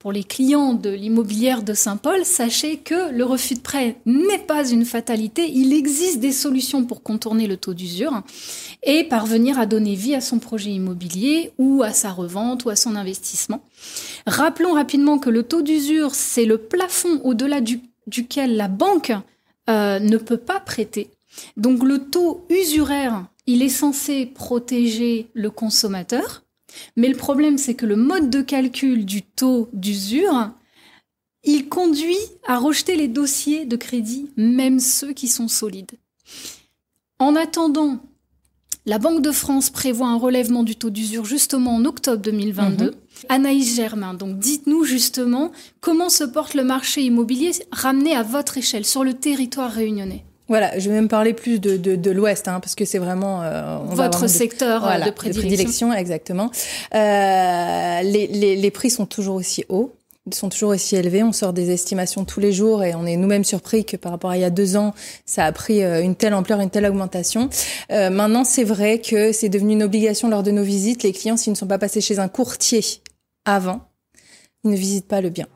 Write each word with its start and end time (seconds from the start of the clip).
pour 0.00 0.12
les 0.12 0.24
clients 0.24 0.72
de 0.72 0.88
l'immobilière 0.88 1.62
de 1.62 1.74
Saint-Paul, 1.74 2.24
sachez 2.24 2.78
que 2.78 3.12
le 3.12 3.22
refus 3.22 3.54
de 3.54 3.60
prêt 3.60 3.96
n'est 4.06 4.38
pas 4.38 4.66
une 4.66 4.86
fatalité. 4.86 5.46
Il 5.52 5.74
existe 5.74 6.20
des 6.20 6.32
solutions 6.32 6.86
pour 6.86 7.02
contourner 7.02 7.46
le 7.46 7.58
taux 7.58 7.74
d'usure 7.74 8.22
et 8.82 9.04
parvenir 9.04 9.58
à 9.58 9.66
donner 9.66 9.94
vie 9.94 10.14
à 10.14 10.22
son 10.22 10.38
projet 10.38 10.70
immobilier 10.70 11.52
ou 11.58 11.82
à 11.82 11.92
sa 11.92 12.12
revente 12.12 12.64
ou 12.64 12.70
à 12.70 12.76
son 12.76 12.96
investissement. 12.96 13.62
Rappelons 14.26 14.72
rapidement 14.72 15.18
que 15.18 15.28
le 15.28 15.42
taux 15.42 15.60
d'usure, 15.60 16.14
c'est 16.14 16.46
le 16.46 16.56
plafond 16.56 17.20
au-delà 17.22 17.60
duquel 18.06 18.56
la 18.56 18.68
banque 18.68 19.12
euh, 19.68 19.98
ne 19.98 20.16
peut 20.16 20.38
pas 20.38 20.60
prêter. 20.60 21.10
Donc 21.58 21.84
le 21.84 21.98
taux 21.98 22.46
usuraire, 22.48 23.26
il 23.46 23.60
est 23.60 23.68
censé 23.68 24.24
protéger 24.24 25.28
le 25.34 25.50
consommateur, 25.50 26.42
mais 26.96 27.08
le 27.08 27.16
problème, 27.16 27.58
c'est 27.58 27.74
que 27.74 27.86
le 27.86 27.96
mode 27.96 28.30
de 28.30 28.42
calcul 28.42 29.04
du 29.04 29.22
taux 29.22 29.68
d'usure, 29.72 30.50
il 31.44 31.68
conduit 31.68 32.18
à 32.46 32.58
rejeter 32.58 32.96
les 32.96 33.08
dossiers 33.08 33.64
de 33.64 33.76
crédit, 33.76 34.30
même 34.36 34.80
ceux 34.80 35.12
qui 35.12 35.28
sont 35.28 35.48
solides. 35.48 35.92
En 37.18 37.36
attendant, 37.36 37.98
la 38.86 38.98
Banque 38.98 39.22
de 39.22 39.30
France 39.30 39.70
prévoit 39.70 40.08
un 40.08 40.16
relèvement 40.16 40.62
du 40.62 40.74
taux 40.76 40.90
d'usure 40.90 41.24
justement 41.24 41.76
en 41.76 41.84
octobre 41.84 42.22
2022. 42.22 42.84
Mhm. 42.86 42.92
Anaïs 43.28 43.74
Germain, 43.76 44.14
donc 44.14 44.38
dites-nous 44.38 44.84
justement 44.84 45.52
comment 45.80 46.08
se 46.08 46.24
porte 46.24 46.54
le 46.54 46.64
marché 46.64 47.02
immobilier 47.02 47.52
ramené 47.70 48.14
à 48.14 48.22
votre 48.22 48.56
échelle 48.56 48.86
sur 48.86 49.04
le 49.04 49.14
territoire 49.14 49.70
réunionnais. 49.70 50.24
Voilà, 50.50 50.78
je 50.78 50.90
vais 50.90 50.96
même 50.96 51.08
parler 51.08 51.32
plus 51.32 51.60
de, 51.60 51.76
de, 51.76 52.10
l'Ouest, 52.10 52.46
hein, 52.48 52.60
parce 52.60 52.74
que 52.74 52.84
c'est 52.84 52.98
vraiment 52.98 53.42
euh, 53.42 53.78
votre 53.86 54.28
secteur 54.28 54.86
euh, 54.86 54.98
de, 54.98 55.10
prédilection. 55.10 55.94
exactement. 55.94 56.50
Euh, 56.94 58.02
les, 58.02 58.26
les, 58.26 58.56
les, 58.56 58.70
prix 58.70 58.90
sont 58.90 59.06
toujours 59.06 59.36
aussi 59.36 59.64
hauts 59.70 59.94
sont 60.34 60.48
toujours 60.48 60.70
aussi 60.70 60.96
élevés. 60.96 61.22
On 61.22 61.32
sort 61.32 61.52
des 61.52 61.70
estimations 61.70 62.24
tous 62.24 62.40
les 62.40 62.52
jours 62.52 62.84
et 62.84 62.94
on 62.94 63.06
est 63.06 63.16
nous-mêmes 63.16 63.44
surpris 63.44 63.84
que 63.84 63.96
par 63.96 64.12
rapport 64.12 64.30
à 64.30 64.36
il 64.36 64.40
y 64.40 64.44
a 64.44 64.50
deux 64.50 64.76
ans, 64.76 64.94
ça 65.26 65.44
a 65.44 65.52
pris 65.52 65.82
euh, 65.82 66.02
une 66.02 66.14
telle 66.14 66.34
ampleur, 66.34 66.60
une 66.60 66.70
telle 66.70 66.86
augmentation. 66.86 67.48
Euh, 67.90 68.10
maintenant, 68.10 68.44
c'est 68.44 68.64
vrai 68.64 69.00
que 69.00 69.32
c'est 69.32 69.48
devenu 69.48 69.72
une 69.72 69.82
obligation 69.82 70.28
lors 70.28 70.42
de 70.42 70.50
nos 70.50 70.62
visites. 70.62 71.02
Les 71.02 71.12
clients, 71.12 71.36
s'ils 71.36 71.52
ne 71.52 71.58
sont 71.58 71.66
pas 71.66 71.78
passés 71.78 72.00
chez 72.00 72.18
un 72.18 72.28
courtier 72.28 72.84
avant, 73.44 73.80
ils 74.64 74.70
ne 74.70 74.76
visitent 74.76 75.08
pas 75.08 75.20
le 75.20 75.30
bien. 75.30 75.46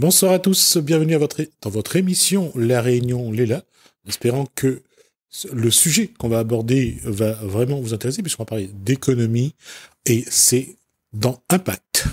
Bonsoir 0.00 0.32
à 0.32 0.38
tous, 0.38 0.78
bienvenue 0.78 1.14
à 1.14 1.18
votre, 1.18 1.42
dans 1.60 1.68
votre 1.68 1.94
émission 1.96 2.50
La 2.54 2.80
Réunion 2.80 3.30
Léla, 3.32 3.64
espérant 4.08 4.46
que 4.54 4.80
le 5.52 5.70
sujet 5.70 6.06
qu'on 6.18 6.30
va 6.30 6.38
aborder 6.38 6.96
va 7.04 7.32
vraiment 7.32 7.78
vous 7.78 7.92
intéresser 7.92 8.22
puisqu'on 8.22 8.44
va 8.44 8.46
parler 8.46 8.70
d'économie 8.72 9.54
et 10.06 10.24
c'est 10.30 10.74
dans 11.12 11.42
Impact. 11.50 12.06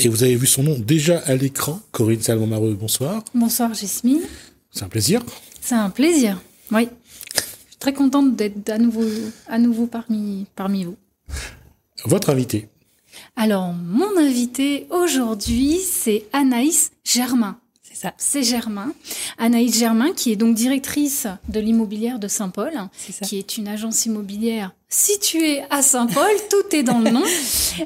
Et 0.00 0.08
vous 0.08 0.24
avez 0.24 0.34
vu 0.34 0.48
son 0.48 0.64
nom 0.64 0.76
déjà 0.76 1.20
à 1.20 1.36
l'écran, 1.36 1.80
Corinne 1.92 2.20
Salmon-Mareux, 2.20 2.74
bonsoir. 2.74 3.22
Bonsoir 3.32 3.72
Jasmine. 3.74 4.22
C'est 4.72 4.82
un 4.82 4.88
plaisir. 4.88 5.22
C'est 5.60 5.76
un 5.76 5.90
plaisir, 5.90 6.42
oui 6.72 6.88
très 7.80 7.92
contente 7.92 8.36
d'être 8.36 8.68
à 8.70 8.78
nouveau, 8.78 9.04
à 9.48 9.58
nouveau 9.58 9.86
parmi, 9.86 10.46
parmi 10.54 10.84
vous. 10.84 10.96
Votre 12.04 12.30
invité 12.30 12.68
Alors, 13.36 13.72
mon 13.72 14.16
invité 14.16 14.86
aujourd'hui, 14.90 15.78
c'est 15.80 16.26
Anaïs 16.32 16.92
Germain. 17.02 17.58
C'est 17.82 17.96
ça. 17.96 18.14
C'est 18.18 18.42
Germain. 18.42 18.92
Anaïs 19.38 19.76
Germain, 19.78 20.12
qui 20.12 20.30
est 20.30 20.36
donc 20.36 20.54
directrice 20.54 21.26
de 21.48 21.58
l'immobilière 21.58 22.18
de 22.18 22.28
Saint-Paul, 22.28 22.72
qui 23.22 23.38
est 23.38 23.56
une 23.56 23.66
agence 23.66 24.06
immobilière 24.06 24.72
située 24.88 25.62
à 25.70 25.82
Saint-Paul. 25.82 26.30
tout 26.50 26.76
est 26.76 26.82
dans 26.82 26.98
le 26.98 27.10
nom. 27.10 27.24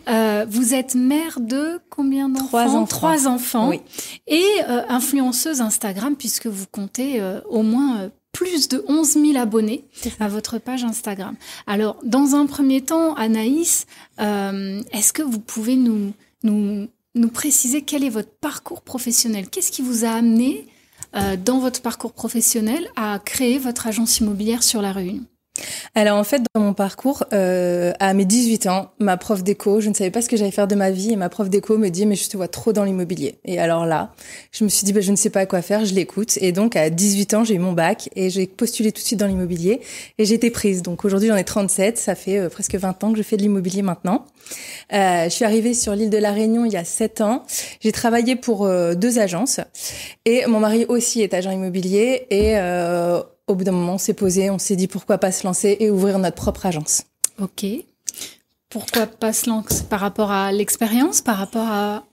Euh, 0.09 0.47
vous 0.49 0.75
êtes 0.75 0.95
mère 0.95 1.39
de 1.41 1.81
combien 1.89 2.29
d'enfants? 2.29 2.47
Trois 2.47 2.67
enfants. 2.67 2.87
Trois 2.87 3.29
enfants. 3.29 3.69
Oui. 3.69 3.81
Et 4.27 4.45
euh, 4.69 4.83
influenceuse 4.89 5.61
Instagram, 5.61 6.17
puisque 6.17 6.47
vous 6.47 6.67
comptez 6.71 7.21
euh, 7.21 7.41
au 7.49 7.63
moins 7.63 8.11
plus 8.35 8.69
de 8.69 8.85
11 8.87 9.13
000 9.13 9.37
abonnés 9.37 9.85
à 10.21 10.29
votre 10.29 10.59
page 10.59 10.85
Instagram. 10.85 11.37
Alors, 11.67 11.97
dans 12.05 12.35
un 12.35 12.45
premier 12.45 12.83
temps, 12.83 13.15
Anaïs, 13.15 13.87
euh, 14.21 14.83
est-ce 14.93 15.15
que 15.15 15.23
vous 15.23 15.41
pouvez 15.41 15.77
nous, 15.77 16.13
nous, 16.43 16.89
nous 17.15 17.29
préciser 17.29 17.83
quel 17.83 18.05
est 18.05 18.11
votre 18.11 18.33
parcours 18.41 18.83
professionnel? 18.83 19.49
Qu'est-ce 19.49 19.73
qui 19.73 19.81
vous 19.81 20.05
a 20.05 20.11
amené 20.11 20.67
euh, 21.15 21.37
dans 21.43 21.61
votre 21.61 21.81
parcours 21.81 22.13
professionnel 22.13 22.87
à 22.97 23.21
créer 23.25 23.59
votre 23.59 23.87
agence 23.87 24.19
immobilière 24.19 24.65
sur 24.65 24.83
la 24.83 24.93
Réunion 24.93 25.25
alors 25.95 26.19
en 26.19 26.25
fait, 26.25 26.43
dans 26.55 26.61
mon 26.61 26.75
parcours, 26.75 27.25
euh, 27.33 27.93
à 28.01 28.15
mes 28.15 28.25
18 28.25 28.67
ans, 28.67 28.91
ma 28.99 29.17
prof 29.17 29.45
d'éco, 29.45 29.81
je 29.81 29.89
ne 29.89 29.95
savais 29.95 30.11
pas 30.11 30.23
ce 30.23 30.29
que 30.29 30.37
j'allais 30.37 30.51
faire 30.51 30.67
de 30.67 30.75
ma 30.75 30.91
vie, 30.91 31.13
et 31.13 31.17
ma 31.17 31.29
prof 31.29 31.49
d'éco 31.49 31.79
me 31.79 31.89
dit 31.89 32.07
mais 32.07 32.17
je 32.17 32.29
te 32.29 32.37
vois 32.37 32.49
trop 32.49 32.73
dans 32.73 32.85
l'immobilier. 32.85 33.37
Et 33.45 33.59
alors 33.59 33.87
là, 33.87 34.13
je 34.53 34.65
me 34.65 34.69
suis 34.69 34.85
dit 34.85 34.93
bah, 34.93 35.01
je 35.01 35.11
ne 35.11 35.17
sais 35.17 35.31
pas 35.31 35.47
quoi 35.47 35.63
faire, 35.63 35.85
je 35.85 35.95
l'écoute. 35.95 36.37
Et 36.41 36.53
donc 36.53 36.77
à 36.77 36.91
18 36.91 37.35
ans, 37.35 37.45
j'ai 37.45 37.55
eu 37.55 37.59
mon 37.59 37.73
bac 37.73 38.09
et 38.17 38.31
j'ai 38.31 38.47
postulé 38.47 38.91
tout 38.93 39.01
de 39.01 39.07
suite 39.07 39.21
dans 39.21 39.27
l'immobilier 39.27 39.81
et 40.19 40.25
j'ai 40.25 40.35
été 40.35 40.51
prise. 40.51 40.83
Donc 40.83 41.05
aujourd'hui, 41.05 41.29
j'en 41.29 41.37
ai 41.37 41.45
37, 41.45 41.99
ça 41.99 42.15
fait 42.15 42.39
euh, 42.39 42.49
presque 42.49 42.75
20 42.75 43.05
ans 43.05 43.13
que 43.13 43.19
je 43.19 43.23
fais 43.23 43.37
de 43.37 43.43
l'immobilier 43.43 43.83
maintenant. 43.83 44.27
Euh, 44.93 45.25
je 45.25 45.31
suis 45.31 45.45
arrivée 45.45 45.75
sur 45.75 45.95
l'île 45.95 46.11
de 46.11 46.19
la 46.19 46.33
Réunion 46.33 46.65
il 46.65 46.73
y 46.73 46.77
a 46.77 46.85
7 46.85 47.21
ans. 47.21 47.45
J'ai 47.81 47.93
travaillé 47.93 48.37
pour 48.37 48.67
euh, 48.67 48.95
deux 48.95 49.19
agences 49.19 49.61
et 50.25 50.47
mon 50.47 50.61
mari 50.61 50.85
aussi 50.89 51.23
est 51.23 51.35
agent 51.35 51.51
immobilier 51.51 52.27
et 52.31 52.57
euh, 52.57 53.23
au 53.47 53.55
bout 53.55 53.65
d'un 53.65 53.73
moment, 53.73 53.95
on 53.95 53.99
s'est 53.99 54.15
posé, 54.15 54.51
on 54.51 54.59
s'est 54.59 54.77
dit 54.77 54.89
pourquoi 54.89 55.19
pas 55.19 55.33
se 55.33 55.47
lancer 55.47 55.77
et 55.81 55.91
ouvrir 55.91 56.19
notre 56.19 56.37
propre 56.37 56.67
agence. 56.67 57.03
Ok. 57.41 57.67
Pourquoi 58.69 59.07
pas 59.07 59.33
se 59.33 59.49
lancer 59.49 59.85
par 59.85 60.01
rapport 60.01 60.31
à 60.31 60.51
l'expérience, 60.53 61.21
par 61.21 61.37
rapport 61.37 61.69
à 61.69 62.05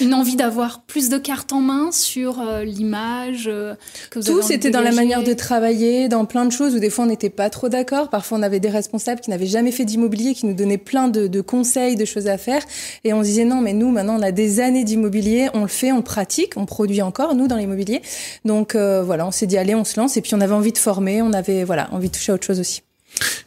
une 0.00 0.14
envie 0.14 0.36
d'avoir 0.36 0.82
plus 0.82 1.08
de 1.08 1.18
cartes 1.18 1.52
en 1.52 1.60
main 1.60 1.90
sur 1.92 2.40
euh, 2.40 2.64
l'image 2.64 3.44
euh, 3.46 3.74
que 4.10 4.18
vous 4.18 4.26
Tout, 4.26 4.42
c'était 4.42 4.70
dans 4.70 4.80
la 4.80 4.92
manière 4.92 5.22
de 5.22 5.32
travailler, 5.32 6.08
dans 6.08 6.24
plein 6.24 6.44
de 6.44 6.52
choses 6.52 6.74
où 6.74 6.78
des 6.78 6.90
fois 6.90 7.04
on 7.04 7.08
n'était 7.08 7.30
pas 7.30 7.50
trop 7.50 7.68
d'accord. 7.68 8.08
Parfois 8.08 8.38
on 8.38 8.42
avait 8.42 8.60
des 8.60 8.68
responsables 8.68 9.20
qui 9.20 9.30
n'avaient 9.30 9.46
jamais 9.46 9.72
fait 9.72 9.84
d'immobilier, 9.84 10.34
qui 10.34 10.46
nous 10.46 10.54
donnaient 10.54 10.78
plein 10.78 11.08
de, 11.08 11.26
de, 11.26 11.40
conseils, 11.40 11.96
de 11.96 12.04
choses 12.04 12.26
à 12.26 12.38
faire. 12.38 12.62
Et 13.04 13.12
on 13.12 13.20
se 13.22 13.28
disait 13.28 13.44
non, 13.44 13.60
mais 13.60 13.72
nous 13.72 13.90
maintenant 13.90 14.18
on 14.18 14.22
a 14.22 14.32
des 14.32 14.60
années 14.60 14.84
d'immobilier, 14.84 15.48
on 15.54 15.62
le 15.62 15.68
fait, 15.68 15.92
on 15.92 16.02
pratique, 16.02 16.54
on 16.56 16.66
produit 16.66 17.02
encore, 17.02 17.34
nous 17.34 17.48
dans 17.48 17.56
l'immobilier. 17.56 18.02
Donc 18.44 18.74
euh, 18.74 19.02
voilà, 19.02 19.26
on 19.26 19.30
s'est 19.30 19.46
dit 19.46 19.56
allez, 19.56 19.74
on 19.74 19.84
se 19.84 19.98
lance. 19.98 20.16
Et 20.16 20.20
puis 20.20 20.34
on 20.34 20.40
avait 20.40 20.54
envie 20.54 20.72
de 20.72 20.78
former, 20.78 21.22
on 21.22 21.32
avait 21.32 21.64
voilà 21.64 21.88
envie 21.92 22.08
de 22.08 22.14
toucher 22.14 22.32
à 22.32 22.34
autre 22.34 22.46
chose 22.46 22.60
aussi. 22.60 22.82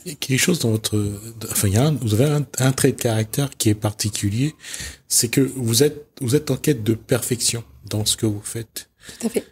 Il 0.05 0.11
y 0.11 0.15
a 0.15 0.17
quelque 0.17 0.39
chose 0.39 0.59
dans 0.59 0.71
votre, 0.71 0.97
enfin, 1.51 1.67
il 1.67 1.73
y 1.73 1.77
a 1.77 1.91
vous 2.01 2.13
avez 2.13 2.25
un, 2.59 2.71
trait 2.71 2.91
de 2.91 3.01
caractère 3.01 3.49
qui 3.57 3.69
est 3.69 3.75
particulier, 3.75 4.55
c'est 5.07 5.27
que 5.27 5.41
vous 5.41 5.83
êtes, 5.83 6.05
vous 6.21 6.35
êtes 6.35 6.51
en 6.51 6.55
quête 6.55 6.83
de 6.83 6.93
perfection 6.93 7.63
dans 7.89 8.05
ce 8.05 8.17
que 8.17 8.25
vous 8.25 8.41
faites. 8.43 8.89
Tout 9.19 9.27
à 9.27 9.29
fait. 9.29 9.45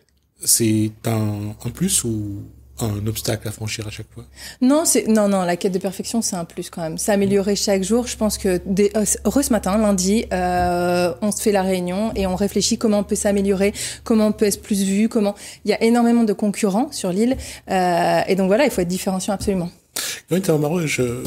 C'est 0.44 0.92
un, 1.06 1.56
un 1.64 1.70
plus 1.70 2.04
ou 2.04 2.44
un 2.80 3.06
obstacle 3.08 3.48
à 3.48 3.52
franchir 3.52 3.88
à 3.88 3.90
chaque 3.90 4.12
fois? 4.14 4.26
Non, 4.62 4.86
c'est 4.86 5.08
non 5.08 5.28
non, 5.28 5.44
la 5.44 5.56
quête 5.56 5.72
de 5.72 5.80
perfection 5.80 6.22
c'est 6.22 6.36
un 6.36 6.46
plus 6.46 6.70
quand 6.70 6.82
même. 6.82 6.98
S'améliorer 6.98 7.56
chaque 7.56 7.84
jour. 7.84 8.08
Je 8.08 8.18
pense 8.18 8.38
que 8.38 8.62
des, 8.66 8.92
euh, 8.96 9.06
heureux 9.26 9.44
ce 9.44 9.52
matin, 9.52 9.78
lundi, 9.78 10.26
euh, 10.32 11.14
on 11.22 11.32
se 11.32 11.42
fait 11.42 11.52
la 11.52 11.64
réunion 11.64 12.12
et 12.16 12.28
on 12.28 12.36
réfléchit 12.36 12.78
comment 12.78 13.00
on 13.00 13.04
peut 13.04 13.16
s'améliorer, 13.16 13.74
comment 14.04 14.28
on 14.28 14.32
peut 14.32 14.46
être 14.46 14.62
plus 14.62 14.84
vu, 14.84 15.10
comment. 15.10 15.36
Il 15.66 15.72
y 15.72 15.74
a 15.74 15.84
énormément 15.84 16.24
de 16.24 16.34
concurrents 16.34 16.92
sur 16.92 17.12
l'île 17.12 17.38
euh, 17.70 18.22
et 18.28 18.36
donc 18.36 18.48
voilà, 18.48 18.66
il 18.66 18.72
faut 18.72 18.82
être 18.82 18.88
différenciant 18.88 19.34
absolument. 19.34 19.70
Oui, 20.32 20.42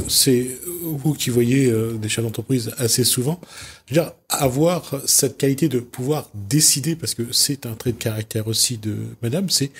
c'est 0.08 0.46
vous 0.82 1.14
qui 1.14 1.30
voyez 1.30 1.70
euh, 1.70 1.94
des 1.94 2.08
chefs 2.08 2.24
d'entreprise 2.24 2.72
assez 2.78 3.04
souvent. 3.04 3.40
Je 3.86 3.94
veux 3.94 4.00
dire, 4.00 4.12
avoir 4.28 5.00
cette 5.06 5.38
qualité 5.38 5.68
de 5.68 5.80
pouvoir 5.80 6.28
décider, 6.34 6.96
parce 6.96 7.14
que 7.14 7.32
c'est 7.32 7.66
un 7.66 7.74
trait 7.74 7.92
de 7.92 7.98
caractère 7.98 8.46
aussi 8.46 8.76
de 8.76 8.96
Madame, 9.22 9.48
c'est 9.50 9.70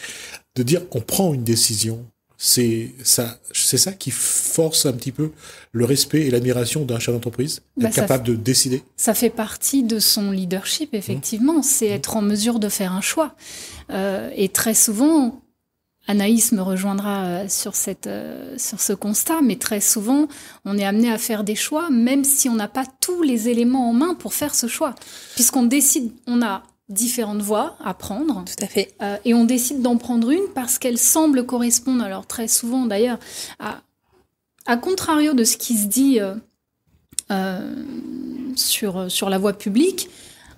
de 0.57 0.63
dire 0.63 0.89
qu'on 0.89 1.01
prend 1.01 1.35
une 1.35 1.45
décision. 1.45 2.05
C'est 2.43 2.95
ça, 3.05 3.39
c'est 3.53 3.77
ça 3.77 3.93
qui 3.93 4.11
force 4.11 4.87
un 4.87 4.95
petit 4.95 5.13
peu 5.13 5.31
le 5.73 5.85
respect 5.85 6.23
et 6.23 6.31
l'admiration 6.31 6.87
d'un 6.87 6.99
chef 6.99 7.15
d'entreprise, 7.15 7.61
bah, 7.77 7.89
être 7.89 7.95
capable 7.95 8.25
de 8.27 8.35
décider. 8.35 8.83
Ça 8.97 9.13
fait 9.13 9.29
partie 9.29 9.83
de 9.83 9.99
son 9.99 10.31
leadership, 10.31 10.95
effectivement. 10.95 11.63
C'est 11.63 11.89
être 11.89 12.17
en 12.17 12.23
mesure 12.23 12.59
de 12.59 12.71
faire 12.71 12.95
un 12.95 13.03
choix. 13.03 13.35
Euh, 13.91 14.31
et 14.35 14.49
très 14.49 14.73
souvent, 14.73 15.43
Anaïs 16.11 16.51
me 16.51 16.61
rejoindra 16.61 17.25
euh, 17.25 17.49
sur, 17.49 17.77
cette, 17.77 18.09
euh, 18.09 18.59
sur 18.59 18.81
ce 18.81 18.93
constat, 18.93 19.43
mais 19.43 19.55
très 19.55 19.81
souvent, 19.81 20.27
on 20.65 20.77
est 20.77 20.85
amené 20.85 21.09
à 21.09 21.19
faire 21.19 21.45
des 21.45 21.55
choix, 21.55 21.89
même 21.89 22.25
si 22.25 22.49
on 22.49 22.57
n'a 22.57 22.67
pas 22.67 22.85
tous 23.01 23.23
les 23.23 23.49
éléments 23.49 23.89
en 23.89 23.93
main 23.93 24.15
pour 24.15 24.35
faire 24.35 24.57
ce 24.57 24.67
choix. 24.67 24.97
Puisqu'on 25.37 25.63
décide, 25.63 26.11
on 26.27 26.43
a 26.43 26.65
différentes 26.89 27.43
voies 27.43 27.77
à 27.85 27.95
prendre. 27.95 28.45
Tout 28.45 28.65
à 28.65 28.67
fait. 28.67 28.93
Euh, 29.01 29.19
et 29.25 29.35
on 29.35 29.45
décide 29.45 29.83
d'en 29.83 29.99
prendre 29.99 30.31
une 30.31 30.49
parce 30.53 30.79
qu'elle 30.81 30.99
semble 30.99 31.47
correspondre, 31.47 32.03
alors 32.03 32.27
très 32.27 32.49
souvent 32.49 32.87
d'ailleurs, 32.87 33.21
à, 33.61 33.81
à 34.67 34.77
contrario 34.77 35.33
de 35.33 35.45
ce 35.45 35.57
qui 35.57 35.77
se 35.79 35.87
dit 35.87 36.19
sur, 38.57 39.09
sur 39.09 39.31
la 39.31 39.39
voie 39.39 39.53
publique, 39.53 40.11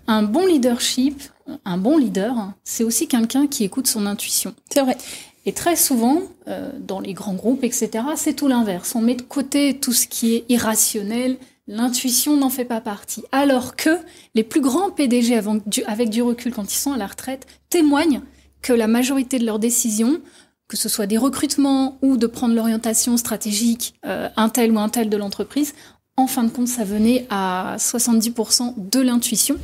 un 0.07 0.23
bon 0.23 0.47
leadership, 0.47 1.23
un 1.67 1.77
bon 1.77 1.99
leader, 1.99 2.35
c'est 2.65 2.85
aussi 2.85 3.07
quelqu'un 3.07 3.47
qui 3.47 3.65
écoute 3.65 3.87
son 3.87 4.07
intuition. 4.07 4.55
C'est 4.73 4.81
vrai. 4.81 4.97
Et 5.45 5.53
très 5.53 5.77
souvent, 5.77 6.23
euh, 6.49 6.71
dans 6.79 7.01
les 7.01 7.15
grands 7.15 7.35
groupes, 7.35 7.65
etc., 7.65 7.91
c'est 8.17 8.35
tout 8.35 8.49
l'inverse. 8.49 8.95
On 8.95 9.01
met 9.01 9.15
de 9.15 9.23
côté 9.23 9.79
tout 9.79 9.93
ce 9.93 10.07
qui 10.07 10.35
est 10.35 10.45
irrationnel, 10.49 11.37
l'intuition 11.67 12.37
n'en 12.37 12.51
fait 12.51 12.65
pas 12.65 12.81
partie. 12.81 13.25
Alors 13.33 13.77
que 13.77 13.91
les 14.35 14.45
plus 14.45 14.61
grands 14.61 14.91
PDG 14.91 15.41
avec 15.87 16.11
du 16.11 16.23
recul 16.23 16.53
quand 16.53 16.73
ils 16.73 16.79
sont 16.79 16.93
à 16.93 16.97
la 16.97 17.07
retraite 17.07 17.47
témoignent 17.71 18.23
que 18.61 18.73
la 18.73 18.87
majorité 18.87 19.39
de 19.39 19.47
leurs 19.47 19.59
décisions, 19.59 20.21
que 20.69 20.77
ce 20.77 20.89
soit 20.89 21.07
des 21.07 21.19
recrutements 21.19 21.99
ou 22.03 22.17
de 22.17 22.27
prendre 22.27 22.55
l'orientation 22.55 23.17
stratégique 23.17 23.95
euh, 24.07 24.29
un 24.37 24.49
tel 24.49 24.71
ou 24.73 24.79
un 24.79 24.89
tel 24.89 25.11
de 25.11 25.17
l'entreprise, 25.17 25.75
en 26.17 26.27
fin 26.27 26.45
de 26.45 26.51
compte, 26.51 26.69
ça 26.69 26.85
venait 26.85 27.27
à 27.31 27.77
70% 27.79 28.75
de 28.77 29.01
l'intuition. 29.01 29.57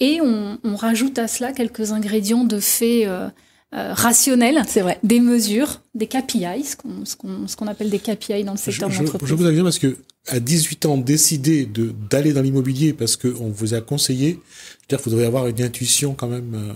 Et 0.00 0.20
on, 0.20 0.58
rajoute 0.76 1.18
à 1.18 1.26
cela 1.26 1.52
quelques 1.52 1.90
ingrédients 1.90 2.44
de 2.44 2.60
faits 2.60 3.06
euh, 3.06 3.28
euh, 3.74 3.92
rationnels, 3.92 4.62
c'est 4.66 4.80
vrai, 4.80 4.98
des 5.02 5.20
mesures, 5.20 5.82
des 5.94 6.06
KPI, 6.06 6.64
ce 6.64 6.76
qu'on 6.76 7.46
ce 7.46 7.56
qu'on 7.56 7.66
appelle 7.66 7.90
des 7.90 7.98
KPI 7.98 8.42
dans 8.44 8.52
le 8.52 8.58
secteur 8.58 8.90
je, 8.90 8.98
d'entreprise. 8.98 9.28
Je, 9.28 9.34
vous 9.34 9.50
dire 9.50 9.62
parce 9.62 9.78
que 9.78 9.98
à 10.26 10.40
18 10.40 10.86
ans, 10.86 10.96
décider 10.96 11.66
de 11.66 11.92
d'aller 12.10 12.32
dans 12.32 12.40
l'immobilier 12.40 12.94
parce 12.94 13.16
qu'on 13.16 13.50
vous 13.50 13.74
a 13.74 13.82
conseillé, 13.82 14.30
je 14.30 14.36
veux 14.36 14.88
dire, 14.88 15.00
vous 15.04 15.10
devez 15.10 15.26
avoir 15.26 15.48
une 15.48 15.60
intuition 15.60 16.14
quand 16.14 16.28
même. 16.28 16.54
Euh, 16.54 16.72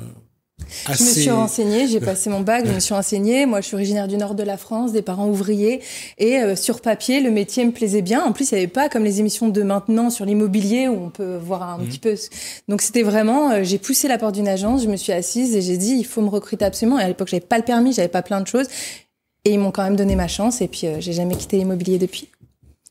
je 0.87 1.03
me 1.03 1.09
suis 1.09 1.31
renseignée, 1.31 1.87
j'ai 1.89 2.01
passé 2.01 2.31
mon 2.31 2.41
bac, 2.41 2.67
je 2.67 2.73
me 2.73 2.81
suis 2.81 2.95
renseignée. 2.95 3.47
Moi, 3.47 3.61
je 3.61 3.67
suis 3.67 3.75
originaire 3.75 4.09
du 4.09 4.17
nord 4.17 4.35
de 4.35 4.43
la 4.43 4.57
France, 4.57 4.93
des 4.93 5.03
parents 5.03 5.29
ouvriers. 5.29 5.81
Et 6.19 6.39
euh, 6.39 6.57
sur 6.57 6.81
papier, 6.81 7.21
le 7.21 7.31
métier 7.31 7.65
me 7.65 7.73
plaisait 7.73 8.03
bien. 8.03 8.23
En 8.25 8.33
plus, 8.33 8.51
il 8.51 8.55
n'y 8.55 8.61
avait 8.61 8.69
pas 8.69 8.89
comme 8.89 9.05
les 9.05 9.21
émissions 9.21 9.49
de 9.49 9.63
maintenant 9.63 10.11
sur 10.11 10.25
l'immobilier 10.25 10.89
où 10.89 10.95
on 10.95 11.11
peut 11.11 11.37
voir 11.37 11.63
un 11.63 11.79
petit 11.79 11.99
peu. 11.99 12.15
Donc, 12.69 12.83
c'était 12.83 13.03
vraiment, 13.03 13.51
euh, 13.51 13.61
j'ai 13.63 13.79
poussé 13.79 14.09
la 14.09 14.19
porte 14.19 14.35
d'une 14.35 14.49
agence, 14.49 14.83
je 14.83 14.89
me 14.89 14.97
suis 14.97 15.13
assise 15.13 15.55
et 15.55 15.63
j'ai 15.63 15.77
dit, 15.77 15.95
il 15.99 16.05
faut 16.05 16.21
me 16.21 16.29
recruter 16.29 16.65
absolument. 16.65 16.99
Et 16.99 17.03
à 17.03 17.09
l'époque, 17.09 17.29
j'avais 17.29 17.41
pas 17.41 17.59
le 17.59 17.65
permis, 17.65 17.93
j'avais 17.93 18.09
pas 18.09 18.23
plein 18.23 18.41
de 18.41 18.47
choses. 18.47 18.67
Et 19.45 19.53
ils 19.55 19.59
m'ont 19.59 19.73
quand 19.73 19.83
même 19.83 19.97
donné 19.97 20.15
ma 20.15 20.29
chance. 20.29 20.61
Et 20.61 20.69
puis, 20.69 20.87
euh, 20.87 21.01
j'ai 21.01 21.13
jamais 21.13 21.37
quitté 21.37 21.57
l'immobilier 21.57 21.99
depuis. 21.99 22.29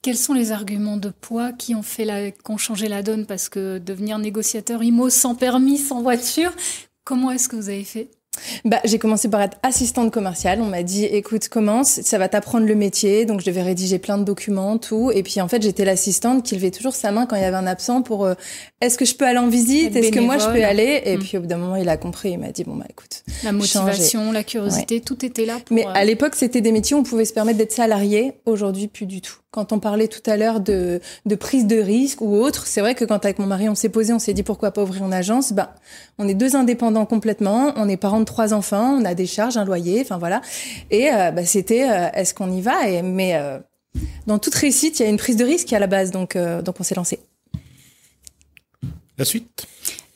Quels 0.01 0.18
sont 0.18 0.33
les 0.33 0.51
arguments 0.51 0.97
de 0.97 1.09
poids 1.09 1.51
qui 1.51 1.75
ont 1.75 1.83
fait 1.83 2.06
la, 2.06 2.31
qui 2.31 2.50
ont 2.50 2.57
changé 2.57 2.88
la 2.88 3.03
donne? 3.03 3.27
Parce 3.27 3.50
que 3.50 3.77
devenir 3.77 4.18
négociateur 4.18 4.81
IMO 4.81 5.12
sans 5.12 5.35
permis, 5.35 5.77
sans 5.77 6.01
voiture, 6.01 6.51
Comment 7.03 7.31
est-ce 7.31 7.50
que 7.50 7.56
vous 7.56 7.69
avez 7.69 7.83
fait? 7.83 8.09
Bah, 8.63 8.80
j'ai 8.86 8.98
commencé 8.98 9.30
par 9.30 9.42
être 9.42 9.57
assistante 9.62 10.12
commerciale. 10.12 10.62
On 10.62 10.68
m'a 10.68 10.83
dit, 10.83 11.03
écoute, 11.06 11.50
commence, 11.50 12.01
ça 12.01 12.18
va 12.18 12.30
t'apprendre 12.30 12.65
le 12.65 12.75
métier. 12.75 13.25
Donc, 13.25 13.42
je 13.42 13.45
devais 13.45 13.62
rédiger 13.62 14.00
plein 14.00 14.18
de 14.18 14.24
documents, 14.24 14.77
tout. 14.77 15.12
Et 15.12 15.21
puis, 15.21 15.42
en 15.42 15.48
fait, 15.48 15.62
j'étais 15.62 15.83
l'assistante 15.83 16.44
qui 16.44 16.56
levait 16.56 16.71
toujours 16.71 16.94
sa 16.94 17.12
main 17.12 17.25
quand 17.25 17.36
il 17.36 17.42
y 17.42 17.45
avait 17.45 17.57
un 17.57 17.68
absent 17.68 18.01
pour, 18.01 18.25
euh, 18.25 18.36
est-ce 18.80 18.98
que 18.98 19.06
je 19.06 19.15
peux 19.15 19.25
aller 19.25 19.39
en 19.39 19.50
visite? 19.50 19.95
Est-ce 19.95 20.12
que 20.12 20.19
moi, 20.19 20.38
je 20.38 20.45
peux 20.45 20.63
aller? 20.63 21.01
Et 21.06 21.18
mm. 21.18 21.19
puis, 21.19 21.38
au 21.38 21.42
bout 21.42 21.48
d'un 21.48 21.57
moment, 21.57 21.75
il 21.75 21.89
a 21.89 21.98
compris. 21.98 22.31
Il 22.31 22.39
m'a 22.39 22.51
dit, 22.51 22.63
bon, 22.63 22.75
bah, 22.75 22.86
écoute. 22.89 23.24
La 23.44 23.51
motivation, 23.51 24.31
la 24.31 24.44
curiosité, 24.44 25.01
tout 25.01 25.25
était 25.25 25.45
là 25.45 25.57
pour. 25.65 25.75
Mais 25.75 25.86
à 25.86 26.01
euh, 26.01 26.04
l'époque, 26.06 26.36
c'était 26.36 26.62
des 26.62 26.71
métiers 26.71 26.95
où 26.95 27.00
on 27.00 27.04
pouvait 27.04 27.25
se 27.25 27.33
permettre 27.33 27.57
d'être 27.57 27.74
salarié. 27.74 28.33
Aujourd'hui, 28.45 28.88
plus 28.88 29.06
du 29.06 29.21
tout 29.21 29.41
quand 29.51 29.74
on 29.74 29.80
parlait 29.80 30.07
tout 30.07 30.24
à 30.30 30.38
l'heure 30.38 30.62
de, 30.62 31.01
de, 31.25 31.36
prise 31.36 31.68
de 31.68 31.75
risque 31.75 32.21
ou 32.21 32.36
autre, 32.36 32.65
c'est 32.68 32.80
vrai 32.80 32.95
que 32.95 33.03
quand 33.03 33.25
avec 33.25 33.38
mon 33.38 33.45
mari 33.45 33.68
on 33.68 33.75
s'est 33.75 33.89
posé, 33.89 34.13
on 34.13 34.19
s'est 34.19 34.33
dit 34.33 34.44
pourquoi 34.44 34.71
pas 34.71 34.81
ouvrir 34.81 35.06
une 35.06 35.13
agence. 35.13 35.51
Ben, 35.51 35.69
on 36.18 36.27
est 36.27 36.33
deux 36.33 36.56
indépendants 36.56 37.06
complètement, 37.06 37.74
on 37.75 37.89
est 37.89 37.98
parents 37.98 38.21
de 38.21 38.25
trois 38.25 38.53
enfants, 38.53 38.98
on 38.98 39.03
a 39.03 39.13
des 39.13 39.25
charges, 39.25 39.57
un 39.57 39.65
loyer, 39.65 40.01
enfin 40.01 40.18
voilà. 40.18 40.42
Et 40.89 41.13
euh, 41.13 41.31
ben, 41.31 41.45
c'était 41.45 41.89
euh, 41.89 42.09
est-ce 42.13 42.33
qu'on 42.33 42.51
y 42.51 42.62
va? 42.62 42.88
Et 42.88 43.01
mais 43.01 43.36
euh, 43.36 43.59
dans 44.25 44.39
toute 44.39 44.56
réussite, 44.56 45.00
il 45.00 45.03
y 45.03 45.06
a 45.06 45.09
une 45.09 45.18
prise 45.18 45.36
de 45.36 45.44
risque 45.44 45.71
à 45.74 45.80
la 45.80 45.88
base, 45.88 46.12
donc 46.12 46.38
donc 46.38 46.75
on 46.80 46.83
s'est 46.83 46.95
lancé. 46.95 47.19
La 49.18 49.25
suite. 49.25 49.68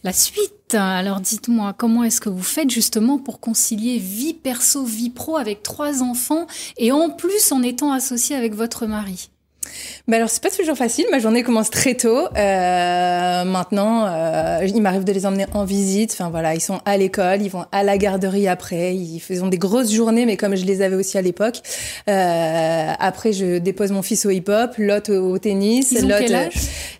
La 0.03 0.13
suite. 0.13 0.64
Alors 0.75 1.21
dites-moi, 1.21 1.73
comment 1.73 2.03
est-ce 2.03 2.19
que 2.19 2.29
vous 2.29 2.43
faites 2.43 2.69
justement 2.69 3.17
pour 3.17 3.39
concilier 3.39 3.97
vie 3.97 4.33
perso, 4.33 4.83
vie 4.83 5.09
pro 5.09 5.37
avec 5.37 5.63
trois 5.63 6.03
enfants 6.03 6.47
et 6.77 6.91
en 6.91 7.09
plus 7.09 7.51
en 7.51 7.63
étant 7.63 7.91
associé 7.91 8.35
avec 8.35 8.53
votre 8.53 8.85
mari? 8.85 9.29
Bah 10.07 10.17
alors 10.17 10.29
c'est 10.29 10.41
pas 10.41 10.51
toujours 10.51 10.77
facile. 10.77 11.05
Ma 11.11 11.19
journée 11.19 11.43
commence 11.43 11.69
très 11.69 11.95
tôt. 11.95 12.27
Euh, 12.35 13.43
maintenant, 13.43 14.05
euh, 14.07 14.65
il 14.65 14.81
m'arrive 14.81 15.03
de 15.03 15.11
les 15.11 15.25
emmener 15.25 15.45
en 15.53 15.65
visite. 15.65 16.11
Enfin 16.13 16.29
voilà, 16.29 16.55
ils 16.55 16.61
sont 16.61 16.79
à 16.85 16.97
l'école, 16.97 17.41
ils 17.41 17.49
vont 17.49 17.65
à 17.71 17.83
la 17.83 17.97
garderie 17.97 18.47
après. 18.47 18.95
Ils 18.95 19.19
font 19.19 19.47
des 19.47 19.57
grosses 19.57 19.91
journées, 19.91 20.25
mais 20.25 20.37
comme 20.37 20.55
je 20.55 20.65
les 20.65 20.81
avais 20.81 20.95
aussi 20.95 21.17
à 21.17 21.21
l'époque. 21.21 21.61
Euh, 22.09 22.91
après, 22.99 23.33
je 23.33 23.57
dépose 23.57 23.91
mon 23.91 24.01
fils 24.01 24.25
au 24.25 24.29
hip-hop, 24.29 24.75
l'autre 24.77 25.13
au 25.15 25.37
tennis. 25.37 25.91
Ils 25.91 26.05
ont 26.05 26.09
quel 26.19 26.35
âge? 26.35 26.53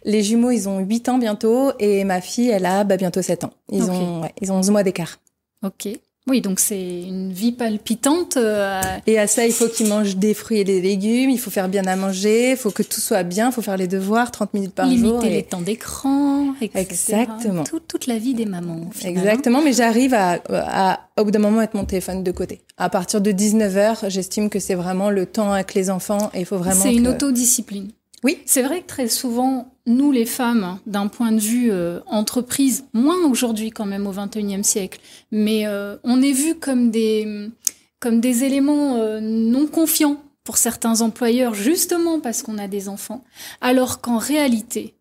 les 0.06 0.24
jumeaux, 0.24 0.52
ils 0.52 0.70
ont 0.70 0.80
8 0.80 1.10
ans 1.10 1.18
bientôt, 1.18 1.72
et 1.80 2.04
ma 2.04 2.22
fille, 2.22 2.50
elle 2.50 2.66
a 2.66 2.84
bah, 2.84 2.98
bientôt 2.98 3.22
7 3.22 3.44
ans. 3.44 3.54
Ils 3.72 3.90
ont, 3.90 4.22
ouais, 4.22 4.32
ils 4.42 4.52
ont 4.52 4.58
11 4.58 4.70
mois 4.72 4.84
d'écart. 4.84 5.20
Ok. 5.64 5.90
Oui, 6.28 6.42
donc 6.42 6.60
c'est 6.60 7.04
une 7.04 7.32
vie 7.32 7.52
palpitante. 7.52 8.38
Euh, 8.38 8.82
et 9.06 9.20
à 9.20 9.28
ça, 9.28 9.46
il 9.46 9.54
faut 9.54 9.68
qu'ils 9.68 9.88
mangent 9.88 10.16
des 10.16 10.34
fruits 10.34 10.60
et 10.60 10.64
des 10.64 10.82
légumes, 10.82 11.30
il 11.30 11.40
faut 11.40 11.52
faire 11.52 11.70
bien 11.70 11.86
à 11.86 11.96
manger, 11.96 12.52
il 12.52 12.58
faut 12.58 12.72
que 12.72 12.82
tout 12.82 13.00
soit 13.00 13.22
bien, 13.22 13.50
il 13.50 13.54
faut 13.54 13.62
faire 13.62 13.78
les 13.78 13.88
devoirs 13.88 14.32
30 14.32 14.54
minutes 14.56 14.74
par 14.74 14.90
jour. 14.90 15.20
Limiter 15.20 15.30
les 15.30 15.44
temps 15.44 15.62
d'écran, 15.62 16.56
etc. 16.62 16.80
Exactement. 16.80 17.64
toute 17.64 18.08
la 18.08 18.18
vie 18.18 18.34
des 18.34 18.46
mamans. 18.46 18.90
Exactement, 19.04 19.62
mais 19.62 19.74
j'arrive 19.74 20.16
à, 20.16 20.42
à, 20.50 21.00
au 21.18 21.26
bout 21.26 21.32
d'un 21.32 21.40
moment, 21.40 21.60
mettre 21.60 21.76
mon 21.76 21.86
téléphone 21.86 22.24
de 22.24 22.32
côté. 22.32 22.62
À 22.78 22.90
partir 22.90 23.22
de 23.22 23.32
19h, 23.32 24.10
j'estime 24.10 24.50
que 24.50 24.60
c'est 24.60 24.76
vraiment 24.76 25.12
le 25.12 25.28
temps 25.28 25.52
avec 25.52 25.76
les 25.76 25.92
enfants 25.92 26.32
et 26.34 26.40
il 26.40 26.46
faut 26.46 26.58
vraiment... 26.58 26.82
C'est 26.82 26.96
une 26.96 27.08
autodiscipline. 27.08 27.92
Oui. 28.26 28.40
C'est 28.48 28.64
vrai 28.64 28.82
que 28.82 28.88
très 28.88 29.08
souvent, 29.08 29.72
nous 29.86 30.12
les 30.12 30.26
femmes, 30.26 30.80
d'un 30.88 31.06
point 31.06 31.32
de 31.32 31.40
vue 31.40 31.72
euh, 31.72 32.00
entreprise, 32.08 32.86
moins 32.92 33.24
aujourd'hui 33.30 33.70
quand 33.70 33.86
même 33.86 34.08
au 34.08 34.14
XXIe 34.14 34.64
siècle, 34.64 35.00
mais 35.32 35.68
euh, 35.68 35.98
on 36.04 36.24
est 36.24 36.32
vu 36.32 36.56
comme 36.56 36.90
des, 36.90 37.52
comme 38.00 38.22
des 38.22 38.44
éléments 38.44 38.96
euh, 38.96 39.20
non 39.22 39.68
confiants 39.68 40.24
pour 40.44 40.58
certains 40.58 41.02
employeurs, 41.02 41.54
justement 41.54 42.20
parce 42.20 42.42
qu'on 42.42 42.58
a 42.58 42.68
des 42.68 42.90
enfants, 42.90 43.24
alors 43.62 44.02
qu'en 44.02 44.18
réalité, 44.18 44.96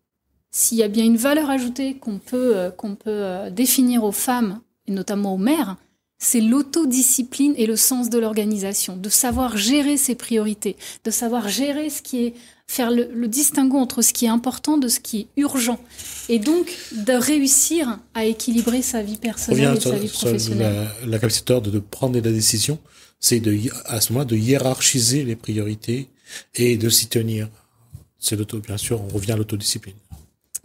s'il 0.51 0.77
y 0.77 0.83
a 0.83 0.87
bien 0.87 1.03
une 1.03 1.17
valeur 1.17 1.49
ajoutée 1.49 1.95
qu'on 1.95 2.19
peut, 2.19 2.71
qu'on 2.77 2.93
peut 2.93 3.49
définir 3.49 4.03
aux 4.03 4.11
femmes, 4.11 4.61
et 4.85 4.91
notamment 4.91 5.33
aux 5.33 5.39
mères, 5.39 5.77
c'est 6.25 6.41
l'autodiscipline 6.41 7.53
et 7.55 7.67
le 7.67 7.75
sens 7.75 8.09
de 8.09 8.17
l'organisation, 8.17 8.97
de 8.97 9.09
savoir 9.09 9.57
gérer 9.57 9.95
ses 9.95 10.15
priorités, 10.15 10.75
de 11.03 11.11
savoir 11.11 11.49
gérer 11.49 11.91
ce 11.91 12.01
qui 12.01 12.25
est 12.25 12.33
faire 12.65 12.89
le, 12.89 13.07
le, 13.13 13.27
distinguo 13.27 13.77
entre 13.77 14.01
ce 14.01 14.11
qui 14.11 14.25
est 14.25 14.29
important 14.29 14.79
de 14.79 14.87
ce 14.87 14.99
qui 14.99 15.19
est 15.19 15.27
urgent. 15.37 15.79
Et 16.27 16.39
donc, 16.39 16.75
de 16.93 17.13
réussir 17.13 17.99
à 18.15 18.25
équilibrer 18.25 18.81
sa 18.81 19.03
vie 19.03 19.17
personnelle 19.17 19.77
et 19.77 19.79
sa 19.79 19.91
vie 19.91 20.07
professionnelle. 20.07 20.89
La, 21.03 21.07
la 21.07 21.19
capacité 21.19 21.61
de, 21.61 21.69
de 21.69 21.77
prendre 21.77 22.15
la 22.15 22.21
décision, 22.21 22.79
c'est 23.19 23.39
de, 23.39 23.55
à 23.85 24.01
ce 24.01 24.11
moment 24.11 24.25
de 24.25 24.35
hiérarchiser 24.35 25.23
les 25.23 25.35
priorités 25.35 26.09
et 26.55 26.75
de 26.75 26.89
s'y 26.89 27.05
tenir. 27.05 27.49
C'est 28.17 28.35
l'auto, 28.35 28.57
bien 28.57 28.77
sûr, 28.77 28.99
on 28.99 29.13
revient 29.13 29.33
à 29.33 29.37
l'autodiscipline. 29.37 29.93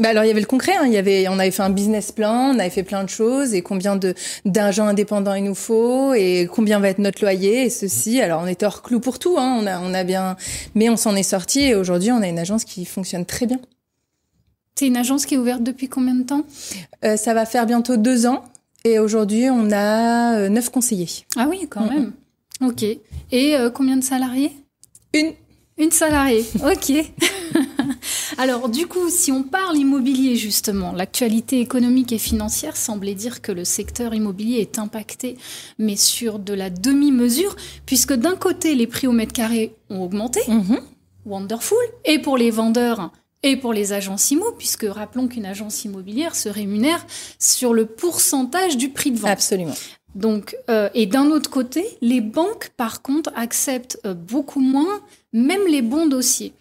Bah 0.01 0.09
alors 0.09 0.25
il 0.25 0.29
y 0.29 0.31
avait 0.31 0.41
le 0.41 0.47
concret, 0.47 0.73
hein. 0.77 0.85
il 0.87 0.93
y 0.93 0.97
avait, 0.97 1.29
on 1.29 1.39
avait 1.39 1.51
fait 1.51 1.63
un 1.63 1.69
business 1.71 2.11
plan, 2.11 2.55
on 2.55 2.59
avait 2.59 2.71
fait 2.71 2.83
plein 2.83 3.05
de 3.05 3.11
choses 3.11 3.53
et 3.53 3.61
combien 3.61 3.97
de 3.97 4.15
d'agents 4.47 4.87
indépendants 4.87 5.35
il 5.35 5.45
nous 5.45 5.55
faut 5.55 6.15
et 6.15 6.49
combien 6.51 6.81
va 6.81 6.89
être 6.89 6.99
notre 6.99 7.21
loyer 7.23 7.65
et 7.67 7.71
ceci. 7.71 8.21
Alors 8.23 8.41
on 8.43 8.47
était 8.47 8.65
hors 8.65 8.81
clou 8.83 8.99
pour 8.99 9.19
tout, 9.19 9.37
hein. 9.39 9.59
on 9.61 9.67
a 9.67 9.79
on 9.79 9.93
a 9.93 10.03
bien, 10.03 10.37
mais 10.75 10.89
on 10.89 10.97
s'en 10.97 11.15
est 11.17 11.23
sorti 11.23 11.61
et 11.61 11.75
aujourd'hui 11.75 12.13
on 12.13 12.23
a 12.23 12.29
une 12.29 12.39
agence 12.39 12.65
qui 12.65 12.87
fonctionne 12.87 13.27
très 13.27 13.45
bien. 13.45 13.61
C'est 14.75 14.87
une 14.87 14.97
agence 14.97 15.27
qui 15.27 15.35
est 15.35 15.39
ouverte 15.39 15.63
depuis 15.63 15.89
combien 15.89 16.15
de 16.15 16.23
temps? 16.23 16.45
Euh, 17.05 17.19
Ça 17.19 17.35
va 17.35 17.45
faire 17.45 17.67
bientôt 17.67 17.99
deux 17.99 18.25
ans 18.27 18.45
et 18.85 18.99
aujourd'hui 18.99 19.51
on 19.51 19.71
a 19.71 20.39
euh, 20.39 20.49
neuf 20.49 20.71
conseillers. 20.71 21.27
Ah 21.37 21.47
oui 21.51 21.67
quand 21.69 21.87
même. 21.87 22.13
Ok. 22.63 22.83
Et 22.85 23.57
euh, 23.57 23.69
combien 23.69 23.99
de 23.99 24.03
salariés? 24.05 24.53
Une. 25.13 25.33
Une 25.77 25.91
salariée. 25.91 26.45
Ok. 26.65 26.91
Alors 28.41 28.71
du 28.71 28.87
coup, 28.87 29.11
si 29.11 29.31
on 29.31 29.43
parle 29.43 29.77
immobilier 29.77 30.35
justement, 30.35 30.93
l'actualité 30.93 31.61
économique 31.61 32.11
et 32.11 32.17
financière 32.17 32.75
semblait 32.75 33.15
dire 33.15 33.43
que 33.43 33.53
le 33.53 33.67
secteur 33.67 34.15
immobilier 34.15 34.61
est 34.61 34.79
impacté, 34.79 35.37
mais 35.79 35.95
sur 35.95 36.39
de 36.39 36.55
la 36.55 36.71
demi-mesure, 36.71 37.55
puisque 37.85 38.15
d'un 38.15 38.37
côté, 38.37 38.75
les 38.75 38.87
prix 38.87 39.07
au 39.07 39.13
mètre 39.13 39.35
carré 39.35 39.75
ont 39.91 40.03
augmenté. 40.03 40.41
Mhm. 40.49 40.81
Wonderful. 41.27 41.77
Et 42.07 42.19
pour 42.19 42.39
les 42.39 42.51
vendeurs, 42.51 43.13
et 43.43 43.57
pour 43.57 43.75
les 43.75 43.93
agences 43.93 44.31
IMO, 44.31 44.53
puisque 44.57 44.87
rappelons 44.89 45.29
qu'une 45.29 45.45
agence 45.45 45.85
immobilière 45.85 46.35
se 46.35 46.49
rémunère 46.49 47.07
sur 47.39 47.75
le 47.75 47.85
pourcentage 47.85 48.79
du 48.79 48.89
prix 48.89 49.11
de 49.11 49.19
vente. 49.19 49.33
Absolument. 49.33 49.75
Donc, 50.15 50.57
euh, 50.69 50.89
et 50.95 51.07
d'un 51.07 51.27
autre 51.27 51.51
côté, 51.51 51.85
les 52.01 52.21
banques, 52.21 52.71
par 52.77 53.03
contre, 53.03 53.31
acceptent 53.37 53.99
euh, 54.05 54.15
beaucoup 54.15 54.61
moins, 54.61 55.01
même 55.33 55.67
les 55.69 55.83
bons 55.83 56.07
dossiers. 56.07 56.53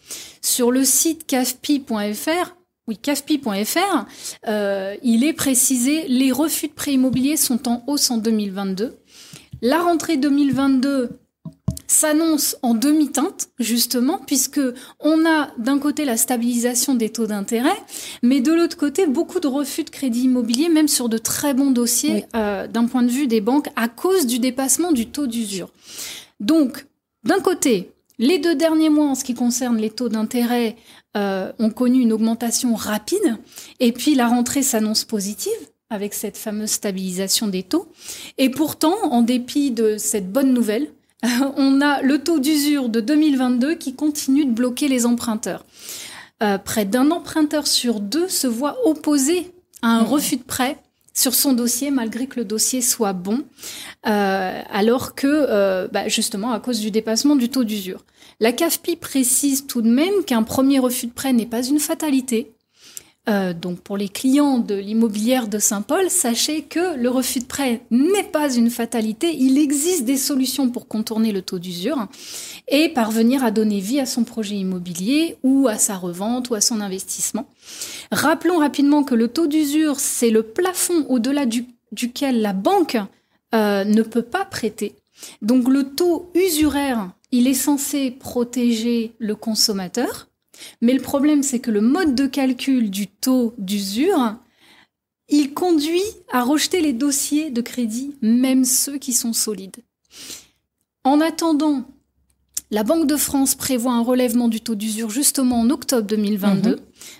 Sur 0.41 0.71
le 0.71 0.83
site 0.83 1.25
cafpi.fr, 1.25 2.55
oui, 2.87 2.97
cafpi.fr, 2.97 4.05
euh, 4.47 4.95
il 5.03 5.23
est 5.23 5.33
précisé 5.33 6.07
les 6.07 6.31
refus 6.31 6.67
de 6.67 6.73
prêts 6.73 6.93
immobiliers 6.93 7.37
sont 7.37 7.67
en 7.67 7.83
hausse 7.87 8.09
en 8.11 8.17
2022. 8.17 8.97
La 9.61 9.81
rentrée 9.81 10.17
2022 10.17 11.09
s'annonce 11.89 12.55
en 12.61 12.75
demi-teinte, 12.75 13.49
justement, 13.57 14.19
puisque 14.25 14.61
on 14.99 15.25
a 15.25 15.49
d'un 15.57 15.79
côté 15.79 16.05
la 16.05 16.17
stabilisation 16.17 16.93
des 16.93 17.09
taux 17.09 17.25
d'intérêt, 17.25 17.75
mais 18.21 18.41
de 18.41 18.53
l'autre 18.53 18.77
côté, 18.77 19.07
beaucoup 19.07 19.39
de 19.39 19.47
refus 19.47 19.83
de 19.83 19.89
crédit 19.89 20.25
immobilier, 20.25 20.69
même 20.69 20.87
sur 20.87 21.09
de 21.09 21.17
très 21.17 21.55
bons 21.55 21.71
dossiers 21.71 22.25
euh, 22.35 22.67
d'un 22.67 22.85
point 22.85 23.01
de 23.01 23.09
vue 23.09 23.25
des 23.25 23.41
banques, 23.41 23.69
à 23.75 23.87
cause 23.87 24.27
du 24.27 24.37
dépassement 24.37 24.91
du 24.91 25.07
taux 25.07 25.25
d'usure. 25.25 25.71
Donc, 26.39 26.85
d'un 27.23 27.39
côté, 27.39 27.91
les 28.19 28.37
deux 28.37 28.55
derniers 28.55 28.89
mois, 28.89 29.07
en 29.07 29.15
ce 29.15 29.23
qui 29.23 29.33
concerne 29.33 29.77
les 29.77 29.89
taux 29.89 30.09
d'intérêt, 30.09 30.75
euh, 31.17 31.51
ont 31.57 31.71
connu 31.71 32.01
une 32.01 32.13
augmentation 32.13 32.75
rapide, 32.75 33.37
et 33.79 33.91
puis 33.93 34.13
la 34.13 34.27
rentrée 34.27 34.61
s'annonce 34.61 35.05
positive 35.05 35.51
avec 35.89 36.13
cette 36.13 36.37
fameuse 36.37 36.69
stabilisation 36.69 37.47
des 37.47 37.63
taux. 37.63 37.91
Et 38.37 38.49
pourtant, 38.49 38.95
en 39.05 39.23
dépit 39.23 39.71
de 39.71 39.97
cette 39.97 40.31
bonne 40.31 40.53
nouvelle, 40.53 40.91
on 41.57 41.81
a 41.81 42.01
le 42.01 42.19
taux 42.19 42.39
d'usure 42.39 42.89
de 42.89 43.01
2022 43.01 43.75
qui 43.75 43.95
continue 43.95 44.45
de 44.45 44.51
bloquer 44.51 44.87
les 44.87 45.05
emprunteurs. 45.05 45.65
Euh, 46.41 46.57
près 46.57 46.85
d'un 46.85 47.11
emprunteur 47.11 47.67
sur 47.67 47.99
deux 47.99 48.29
se 48.29 48.47
voit 48.47 48.77
opposé 48.85 49.51
à 49.81 49.89
un 49.89 50.03
mmh. 50.03 50.07
refus 50.07 50.37
de 50.37 50.43
prêt 50.43 50.77
sur 51.13 51.33
son 51.33 51.51
dossier 51.51 51.91
malgré 51.91 52.27
que 52.27 52.39
le 52.39 52.45
dossier 52.45 52.81
soit 52.81 53.11
bon, 53.11 53.43
euh, 54.07 54.61
alors 54.71 55.15
que 55.15 55.27
euh, 55.27 55.87
bah, 55.91 56.07
justement 56.07 56.53
à 56.53 56.59
cause 56.61 56.79
du 56.79 56.91
dépassement 56.91 57.35
du 57.35 57.49
taux 57.49 57.65
d'usure. 57.65 58.05
La 58.39 58.53
CAFPI 58.53 58.95
précise 58.95 59.67
tout 59.67 59.81
de 59.81 59.89
même 59.89 60.23
qu'un 60.25 60.43
premier 60.43 60.79
refus 60.79 61.07
de 61.07 61.11
prêt 61.11 61.33
n'est 61.33 61.45
pas 61.45 61.61
une 61.61 61.79
fatalité, 61.79 62.53
euh, 63.27 63.53
donc 63.53 63.81
pour 63.81 63.97
les 63.97 64.09
clients 64.09 64.57
de 64.57 64.75
l'immobilière 64.75 65.47
de 65.47 65.59
Saint-Paul, 65.59 66.09
sachez 66.09 66.63
que 66.63 66.95
le 66.95 67.09
refus 67.09 67.39
de 67.39 67.45
prêt 67.45 67.81
n'est 67.91 68.23
pas 68.23 68.53
une 68.53 68.69
fatalité. 68.69 69.35
Il 69.35 69.57
existe 69.57 70.05
des 70.05 70.17
solutions 70.17 70.69
pour 70.69 70.87
contourner 70.87 71.31
le 71.31 71.41
taux 71.41 71.59
d'usure 71.59 72.07
et 72.67 72.89
parvenir 72.89 73.43
à 73.43 73.51
donner 73.51 73.79
vie 73.81 73.99
à 73.99 74.05
son 74.05 74.23
projet 74.23 74.55
immobilier 74.55 75.37
ou 75.43 75.67
à 75.67 75.77
sa 75.77 75.95
revente 75.95 76.49
ou 76.49 76.55
à 76.55 76.61
son 76.61 76.81
investissement. 76.81 77.47
Rappelons 78.11 78.57
rapidement 78.57 79.03
que 79.03 79.15
le 79.15 79.27
taux 79.27 79.47
d'usure, 79.47 79.99
c'est 79.99 80.31
le 80.31 80.41
plafond 80.41 81.05
au-delà 81.09 81.45
duquel 81.91 82.41
la 82.41 82.53
banque 82.53 82.97
euh, 83.53 83.83
ne 83.83 84.01
peut 84.01 84.23
pas 84.23 84.45
prêter. 84.45 84.95
Donc 85.41 85.67
le 85.67 85.83
taux 85.83 86.31
usuraire, 86.33 87.11
il 87.31 87.47
est 87.47 87.53
censé 87.53 88.11
protéger 88.11 89.11
le 89.19 89.35
consommateur 89.35 90.28
mais 90.81 90.93
le 90.93 91.01
problème, 91.01 91.43
c'est 91.43 91.59
que 91.59 91.71
le 91.71 91.81
mode 91.81 92.15
de 92.15 92.27
calcul 92.27 92.89
du 92.89 93.07
taux 93.07 93.53
d'usure, 93.57 94.35
il 95.27 95.53
conduit 95.53 96.03
à 96.31 96.43
rejeter 96.43 96.81
les 96.81 96.93
dossiers 96.93 97.51
de 97.51 97.61
crédit, 97.61 98.15
même 98.21 98.65
ceux 98.65 98.97
qui 98.97 99.13
sont 99.13 99.33
solides. 99.33 99.83
En 101.03 101.21
attendant, 101.21 101.85
la 102.71 102.83
Banque 102.83 103.07
de 103.07 103.15
France 103.15 103.55
prévoit 103.55 103.93
un 103.93 104.03
relèvement 104.03 104.47
du 104.47 104.61
taux 104.61 104.75
d'usure 104.75 105.09
justement 105.09 105.59
en 105.61 105.69
octobre 105.69 106.07
2022. 106.07 106.69
Mhm. 106.69 106.77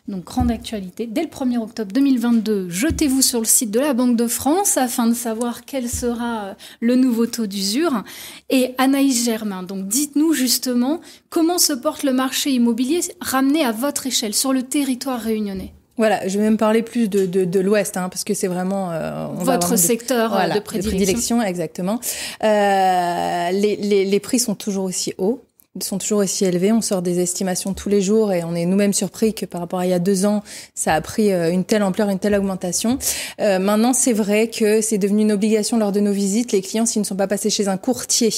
Donc, 0.08 0.26
grande 0.26 0.52
actualité. 0.52 1.08
Dès 1.08 1.24
le 1.24 1.30
1er 1.30 1.58
octobre 1.58 1.92
2022, 1.92 2.70
jetez-vous 2.70 3.22
sur 3.22 3.40
le 3.40 3.46
site 3.46 3.72
de 3.72 3.80
la 3.80 3.94
Banque 3.94 4.16
de 4.16 4.28
France 4.28 4.78
afin 4.78 5.08
de 5.08 5.14
savoir 5.14 5.66
quel 5.66 5.90
sera 5.90 6.44
euh, 6.44 6.54
le 6.82 6.96
nouveau 6.96 7.26
taux 7.26 7.48
d'usure. 7.48 8.04
Et 8.50 8.76
Anaïs 8.78 9.24
Germain, 9.26 9.64
donc 9.64 9.88
dites-nous 9.88 10.34
justement 10.34 11.00
comment 11.30 11.58
se 11.58 11.74
porte 11.74 12.04
le 12.04 12.14
marché 12.14 12.52
immobilier 12.52 13.00
ramené 13.22 13.64
à 13.64 13.72
votre 13.72 14.06
échelle 14.06 14.36
sur 14.36 14.54
le 14.54 14.64
territoire 14.64 15.20
réunionnais. 15.20 15.74
Voilà, 16.00 16.28
je 16.28 16.40
vais 16.40 16.46
même 16.46 16.58
parler 16.58 16.82
plus 16.82 17.10
de, 17.10 17.26
de, 17.26 17.60
l'Ouest, 17.60 17.96
hein, 17.98 18.10
parce 18.10 18.24
que 18.24 18.34
c'est 18.34 18.48
vraiment 18.48 18.92
euh, 18.92 19.28
votre 19.36 19.76
secteur 19.78 20.36
euh, 20.36 20.48
de, 20.48 20.60
prédilection. 20.60 21.44
exactement. 21.44 22.00
Euh, 22.44 23.52
les, 23.52 23.76
les, 23.76 24.06
les, 24.06 24.20
prix 24.20 24.40
sont 24.40 24.56
toujours 24.56 24.86
aussi 24.86 25.14
hauts 25.20 25.44
sont 25.84 25.98
toujours 25.98 26.20
aussi 26.20 26.46
élevés. 26.46 26.72
On 26.72 26.82
sort 26.82 27.02
des 27.02 27.20
estimations 27.20 27.74
tous 27.74 27.90
les 27.90 28.02
jours 28.02 28.34
et 28.34 28.44
on 28.44 28.56
est 28.56 28.66
nous-mêmes 28.66 28.94
surpris 28.94 29.34
que 29.34 29.46
par 29.46 29.62
rapport 29.62 29.80
à 29.80 29.86
il 29.86 29.90
y 29.90 29.94
a 29.94 30.00
deux 30.00 30.26
ans, 30.26 30.44
ça 30.76 30.94
a 30.94 31.02
pris 31.02 31.32
euh, 31.32 31.52
une 31.52 31.66
telle 31.66 31.84
ampleur, 31.84 32.10
une 32.10 32.20
telle 32.20 32.36
augmentation. 32.36 32.98
Euh, 33.40 33.60
maintenant, 33.60 33.94
c'est 33.94 34.14
vrai 34.14 34.50
que 34.50 34.82
c'est 34.82 34.98
devenu 34.98 35.22
une 35.22 35.32
obligation 35.32 35.78
lors 35.78 35.92
de 35.92 36.00
nos 36.00 36.12
visites. 36.12 36.52
Les 36.52 36.62
clients, 36.62 36.86
s'ils 36.86 37.02
ne 37.02 37.08
sont 37.08 37.16
pas 37.16 37.28
passés 37.28 37.50
chez 37.50 37.68
un 37.68 37.78
courtier 37.78 38.34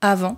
avant, 0.00 0.36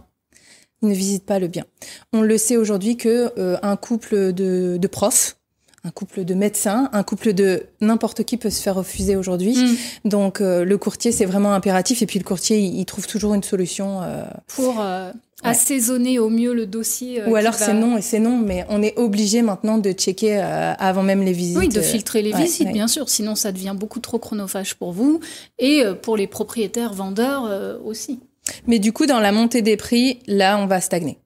ils 0.83 0.89
ne 0.89 0.95
visitent 0.95 1.27
pas 1.27 1.39
le 1.39 1.49
bien. 1.49 1.65
On 2.13 2.23
le 2.23 2.39
sait 2.39 2.57
aujourd'hui 2.57 2.97
que 2.97 3.33
euh, 3.39 3.57
un 3.63 3.77
couple 3.77 4.33
de, 4.33 4.79
de 4.81 4.89
profs 4.89 5.38
un 5.85 5.91
couple 5.91 6.25
de 6.25 6.35
médecins, 6.35 6.89
un 6.93 7.03
couple 7.03 7.33
de 7.33 7.65
n'importe 7.81 8.25
qui 8.25 8.37
peut 8.37 8.51
se 8.51 8.61
faire 8.61 8.75
refuser 8.75 9.17
aujourd'hui. 9.17 9.57
Mm. 9.57 10.09
Donc 10.09 10.41
euh, 10.41 10.65
le 10.65 10.79
courtier 10.79 11.13
c'est 11.13 11.25
vraiment 11.25 11.55
impératif 11.55 12.03
et 12.03 12.07
puis 12.07 12.19
le 12.19 12.25
courtier 12.25 12.59
il, 12.59 12.85
trouve 12.85 13.07
toujours 13.07 13.35
une 13.35 13.45
solution 13.45 14.03
euh, 14.03 14.25
pour 14.49 14.81
euh, 14.81 15.13
assaisonner 15.45 16.19
au 16.19 16.31
mieux 16.31 16.53
le 16.53 16.67
dossier. 16.67 17.23
Ou 17.27 17.37
alors 17.37 17.55
c'est 17.55 17.75
non 17.75 17.97
et 17.97 18.03
c'est 18.03 18.19
non, 18.19 18.39
mais 18.39 18.67
on 18.69 18.83
est 18.83 18.99
obligé 18.99 19.43
maintenant 19.43 19.79
de 19.79 19.93
checker 19.93 20.37
avant 20.37 21.05
même 21.05 21.23
les 21.23 21.33
visites. 21.33 21.59
Oui, 21.59 21.69
de 21.69 21.81
filtrer 21.81 22.23
les 22.23 22.33
visites 22.33 22.73
bien 22.73 22.89
sûr, 22.89 23.09
sinon 23.09 23.35
ça 23.35 23.53
devient 23.53 23.75
beaucoup 23.79 24.01
trop 24.01 24.19
chronophage 24.19 24.75
pour 24.75 24.93
vous 24.93 25.21
et 25.59 25.83
pour 26.03 26.17
les 26.17 26.27
propriétaires 26.27 26.93
vendeurs 26.93 27.49
aussi. 27.85 28.19
Mais 28.67 28.79
du 28.81 28.93
coup 28.93 29.07
dans 29.07 29.21
la 29.21 29.31
montée 29.31 29.63
des 29.63 29.77
prix, 29.77 30.19
là 30.27 30.59
on 30.59 30.67
va 30.67 30.81
stagner 30.81 31.19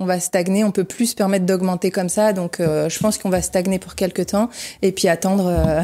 on 0.00 0.06
va 0.06 0.20
stagner, 0.20 0.62
on 0.62 0.70
peut 0.70 0.84
plus 0.84 1.06
se 1.06 1.14
permettre 1.16 1.44
d'augmenter 1.44 1.90
comme 1.90 2.08
ça. 2.08 2.32
Donc, 2.32 2.60
euh, 2.60 2.88
je 2.88 2.98
pense 3.00 3.18
qu'on 3.18 3.30
va 3.30 3.42
stagner 3.42 3.80
pour 3.80 3.96
quelques 3.96 4.26
temps 4.26 4.48
et 4.80 4.92
puis 4.92 5.08
attendre 5.08 5.46
euh, 5.48 5.82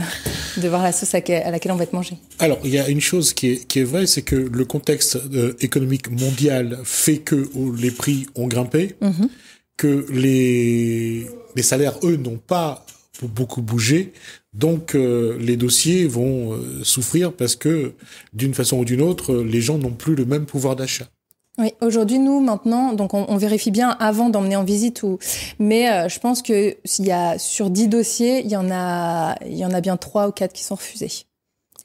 de 0.61 0.69
voir 0.69 0.83
la 0.83 0.93
sauce 0.93 1.15
à, 1.15 1.19
laquelle 1.19 1.73
on 1.73 1.77
va 1.77 1.83
être 1.83 1.93
mangé. 1.93 2.17
Alors, 2.39 2.59
il 2.63 2.71
y 2.71 2.79
a 2.79 2.89
une 2.89 3.01
chose 3.01 3.35
qui 3.35 3.51
est, 3.51 3.67
qui 3.67 3.81
est 3.81 3.85
vraie, 3.85 4.07
c'est 4.07 4.23
que 4.23 4.37
le 4.37 4.65
contexte 4.65 5.17
euh, 5.17 5.55
économique 5.61 6.11
mondial 6.11 6.79
fait 6.85 7.19
que 7.19 7.49
les 7.77 7.91
prix 7.91 8.27
ont 8.37 8.47
grimpé, 8.47 8.95
mhm. 9.01 9.29
que 9.77 10.07
les, 10.11 11.27
les 11.57 11.63
salaires, 11.63 11.99
eux, 12.05 12.17
n'ont 12.17 12.39
pas 12.39 12.87
beaucoup 13.23 13.63
bougé. 13.63 14.13
Donc, 14.53 14.95
les 14.95 15.57
dossiers 15.57 16.07
vont 16.07 16.61
souffrir 16.83 17.33
parce 17.33 17.57
que, 17.57 17.95
d'une 18.33 18.55
façon 18.55 18.79
ou 18.79 18.85
d'une 18.85 19.01
autre, 19.01 19.35
les 19.37 19.61
gens 19.61 19.79
n'ont 19.79 19.93
plus 19.93 20.15
le 20.15 20.25
même 20.25 20.47
pouvoir 20.47 20.77
d'achat. 20.77 21.09
Oui, 21.57 21.73
aujourd'hui, 21.81 22.19
nous, 22.19 22.41
maintenant, 22.41 22.95
donc 22.95 23.15
on, 23.15 23.37
vérifie 23.37 23.71
bien 23.71 23.91
avant 24.01 24.29
d'emmener 24.29 24.57
en 24.57 24.65
visite 24.65 25.05
ou, 25.05 25.21
mais 25.61 25.89
euh, 25.89 26.09
je 26.09 26.19
pense 26.19 26.43
que 26.43 26.77
s'il 26.85 27.07
y 27.07 27.13
a 27.13 27.39
sur 27.39 27.71
10 27.71 27.87
dossiers, 27.87 28.41
il 28.45 28.51
y 28.51 28.57
en 28.57 28.71
a, 28.73 29.37
il 29.47 29.57
y 29.57 29.65
en 29.65 29.71
a 29.71 29.81
bien 29.81 29.97
trois 29.97 30.27
ou 30.27 30.33
quatre 30.33 30.53
qui 30.53 30.65
sont 30.65 30.75
refusés. 30.75 31.13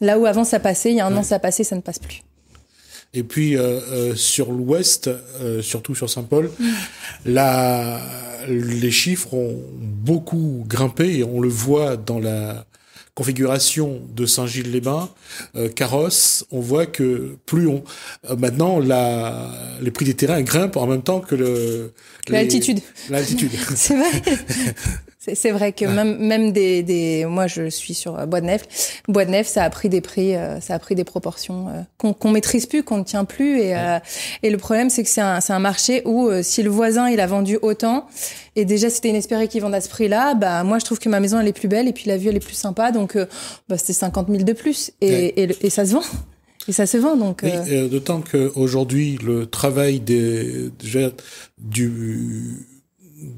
Là 0.02 0.18
où 0.18 0.26
avant 0.26 0.44
ça 0.44 0.60
passait, 0.60 0.90
il 0.90 0.96
y 0.96 1.00
a 1.02 1.06
un 1.06 1.16
an 1.16 1.22
ça 1.22 1.38
passait, 1.38 1.64
ça 1.64 1.76
ne 1.76 1.82
passe 1.82 2.00
plus. 2.00 2.24
Et 3.14 3.22
puis 3.22 3.58
euh, 3.58 3.80
euh, 3.92 4.16
sur 4.16 4.52
l'Ouest, 4.52 5.12
surtout 5.62 5.94
sur 5.94 6.10
Saint-Paul, 6.10 6.50
mm. 6.58 6.70
là, 7.26 8.00
les 8.48 8.92
chiffres 8.92 9.36
ont 9.36 9.60
beaucoup 9.78 10.64
grimpé 10.68 11.20
et 11.20 11.24
on 11.24 11.42
le 11.42 11.50
voit 11.50 11.96
dans 11.96 12.20
la 12.20 12.66
configuration 13.20 14.00
de 14.16 14.26
Saint-Gilles-les-Bains, 14.26 15.10
euh, 15.58 15.68
carrosse, 15.68 16.46
on 16.52 16.62
voit 16.62 16.86
que 16.86 17.36
plus 17.46 17.68
on 17.68 17.84
euh, 18.30 18.38
maintenant 18.38 18.80
la, 18.80 19.52
les 19.82 19.92
prix 19.92 20.06
des 20.06 20.14
terrains 20.14 20.42
grimpent 20.42 20.78
en 20.78 20.88
même 20.88 21.02
temps 21.02 21.20
que 21.20 21.36
le 21.36 21.92
l'altitude. 22.30 22.80
L'altitude. 23.10 23.52
C'est 23.76 23.98
vrai. 23.98 24.22
C'est 25.36 25.52
vrai 25.52 25.72
que 25.72 25.86
même, 25.86 26.18
même 26.18 26.52
des, 26.52 26.84
des, 26.84 27.26
moi 27.26 27.48
je 27.48 27.70
suis 27.70 27.94
sur 27.94 28.18
euh, 28.18 28.26
Bois 28.26 28.42
de 28.42 28.48
Nef. 28.48 29.02
Bois 29.08 29.26
de 29.26 29.32
Nef, 29.32 29.48
ça 29.48 29.64
a 29.64 29.70
pris 29.70 29.90
des 29.90 30.02
prix, 30.02 30.36
euh, 30.36 30.60
ça 30.60 30.76
a 30.76 30.80
pris 30.80 30.96
des 30.96 31.04
proportions 31.04 31.68
euh, 31.70 32.14
qu'on 32.14 32.32
maîtrise 32.32 32.66
plus, 32.66 32.84
qu'on 32.84 32.98
ne 32.98 33.04
tient 33.04 33.26
plus. 33.26 33.60
Et, 33.60 33.76
et 34.44 34.50
le 34.50 34.58
problème, 34.58 34.90
c'est 34.90 35.04
que 35.04 35.10
c'est 35.10 35.22
un, 35.22 35.40
un 35.48 35.60
marché 35.60 36.02
où 36.06 36.30
si 36.42 36.64
le 36.64 36.70
voisin 36.70 37.10
il 37.10 37.20
a 37.20 37.28
vendu 37.28 37.58
autant 37.62 38.08
et 38.56 38.66
déjà 38.66 38.90
c'était 38.90 39.10
inespéré 39.10 39.48
qu'il 39.48 39.62
vende 39.62 39.76
à 39.76 39.82
ce 39.82 39.90
prix-là, 39.90 40.34
bah 40.34 40.64
moi 40.64 40.80
je 40.80 40.86
trouve 40.86 41.00
que 41.00 41.10
ma 41.10 41.20
maison 41.20 41.40
elle 41.40 41.48
est 41.48 41.54
plus 41.54 41.68
belle 41.68 41.88
et 41.88 41.94
puis 41.94 42.06
la 42.08 42.18
vue 42.18 42.30
elle 42.30 42.36
est 42.36 42.46
plus 42.46 42.56
sympa, 42.56 42.92
donc 42.92 43.18
bah, 43.68 43.78
c'était 43.78 43.94
50 43.94 44.28
000 44.30 44.44
de 44.44 44.54
plus 44.54 44.92
et, 45.02 45.44
et, 45.44 45.50
et 45.62 45.70
ça 45.70 45.86
se 45.86 45.94
vend. 45.94 46.04
Et 46.68 46.72
ça 46.72 46.86
se 46.86 46.98
vend 46.98 47.16
donc. 47.16 47.42
Oui, 47.44 47.90
D'autant 47.90 48.22
qu'aujourd'hui, 48.22 49.18
le 49.24 49.48
travail 49.48 50.00
des, 50.00 50.70
du, 51.58 52.68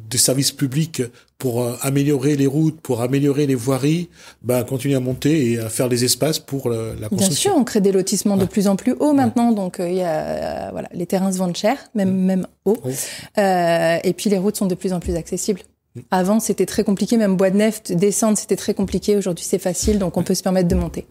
des 0.10 0.18
services 0.18 0.52
publics 0.52 1.02
pour 1.38 1.62
euh, 1.62 1.76
améliorer 1.82 2.36
les 2.36 2.46
routes, 2.46 2.80
pour 2.82 3.02
améliorer 3.02 3.48
les 3.48 3.56
voiries, 3.56 4.10
bah, 4.44 4.64
continuer 4.64 4.96
à 4.96 5.00
monter 5.00 5.52
et 5.52 5.60
à 5.60 5.70
faire 5.70 5.90
des 5.90 6.04
espaces 6.04 6.38
pour 6.38 6.70
la, 6.70 6.94
la 6.94 7.10
construction. 7.10 7.18
Bien 7.18 7.36
sûr, 7.36 7.56
on 7.58 7.64
crée 7.64 7.82
des 7.82 7.92
lotissements 7.92 8.38
de 8.38 8.46
plus 8.46 8.68
en 8.68 8.76
plus 8.76 8.94
hauts 9.00 9.14
maintenant, 9.14 9.52
donc 9.52 9.80
euh, 9.80 9.90
y 9.90 10.02
a, 10.02 10.68
euh, 10.68 10.70
voilà, 10.72 10.90
les 10.94 11.08
terrains 11.08 11.32
se 11.32 11.38
vendent 11.38 11.58
cher, 11.58 11.78
même 11.96 12.12
mm. 12.12 12.26
même 12.26 12.48
haut, 12.66 12.78
euh, 13.38 13.98
et 14.04 14.14
puis 14.14 14.30
les 14.30 14.38
routes 14.38 14.58
sont 14.58 14.68
de 14.68 14.76
plus 14.76 14.94
en 14.94 15.00
plus 15.00 15.16
accessibles. 15.16 15.62
Mm. 15.96 16.00
Avant, 16.12 16.40
c'était 16.40 16.68
très 16.68 16.84
compliqué, 16.84 17.18
même 17.18 17.36
bois 17.36 17.50
de 17.50 17.58
nef, 17.58 17.82
descendre, 17.84 18.38
c'était 18.38 18.56
très 18.56 18.74
compliqué. 18.74 19.16
Aujourd'hui, 19.16 19.46
c'est 19.48 19.60
facile, 19.60 19.98
donc 19.98 20.18
on 20.18 20.24
peut 20.24 20.36
se 20.36 20.44
permettre 20.44 20.68
de 20.68 20.76
monter. 20.76 21.08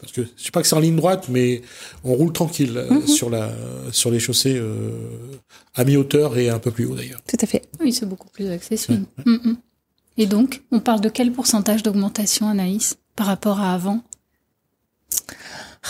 Parce 0.00 0.12
que 0.12 0.22
je 0.36 0.44
sais 0.44 0.50
pas 0.50 0.60
que 0.62 0.66
c'est 0.68 0.74
en 0.76 0.80
ligne 0.80 0.96
droite, 0.96 1.26
mais 1.28 1.62
on 2.04 2.14
roule 2.14 2.32
tranquille 2.32 2.76
euh, 2.76 2.90
Mhm. 2.90 3.06
sur 3.06 3.30
la 3.30 3.50
sur 3.92 4.10
les 4.10 4.18
chaussées 4.20 4.56
euh, 4.56 4.90
à 5.74 5.84
mi-hauteur 5.84 6.36
et 6.38 6.48
un 6.50 6.58
peu 6.58 6.70
plus 6.70 6.84
haut 6.86 6.94
d'ailleurs. 6.94 7.20
Tout 7.26 7.36
à 7.40 7.46
fait. 7.46 7.62
Oui, 7.80 7.92
c'est 7.92 8.06
beaucoup 8.06 8.28
plus 8.28 8.50
accessible. 8.50 9.06
Mm, 9.24 9.32
mm. 9.50 9.56
Et 10.18 10.26
donc, 10.26 10.62
on 10.72 10.80
parle 10.80 11.00
de 11.00 11.08
quel 11.08 11.32
pourcentage 11.32 11.82
d'augmentation, 11.82 12.48
Anaïs, 12.48 12.96
par 13.16 13.26
rapport 13.26 13.60
à 13.60 13.72
avant? 13.74 14.02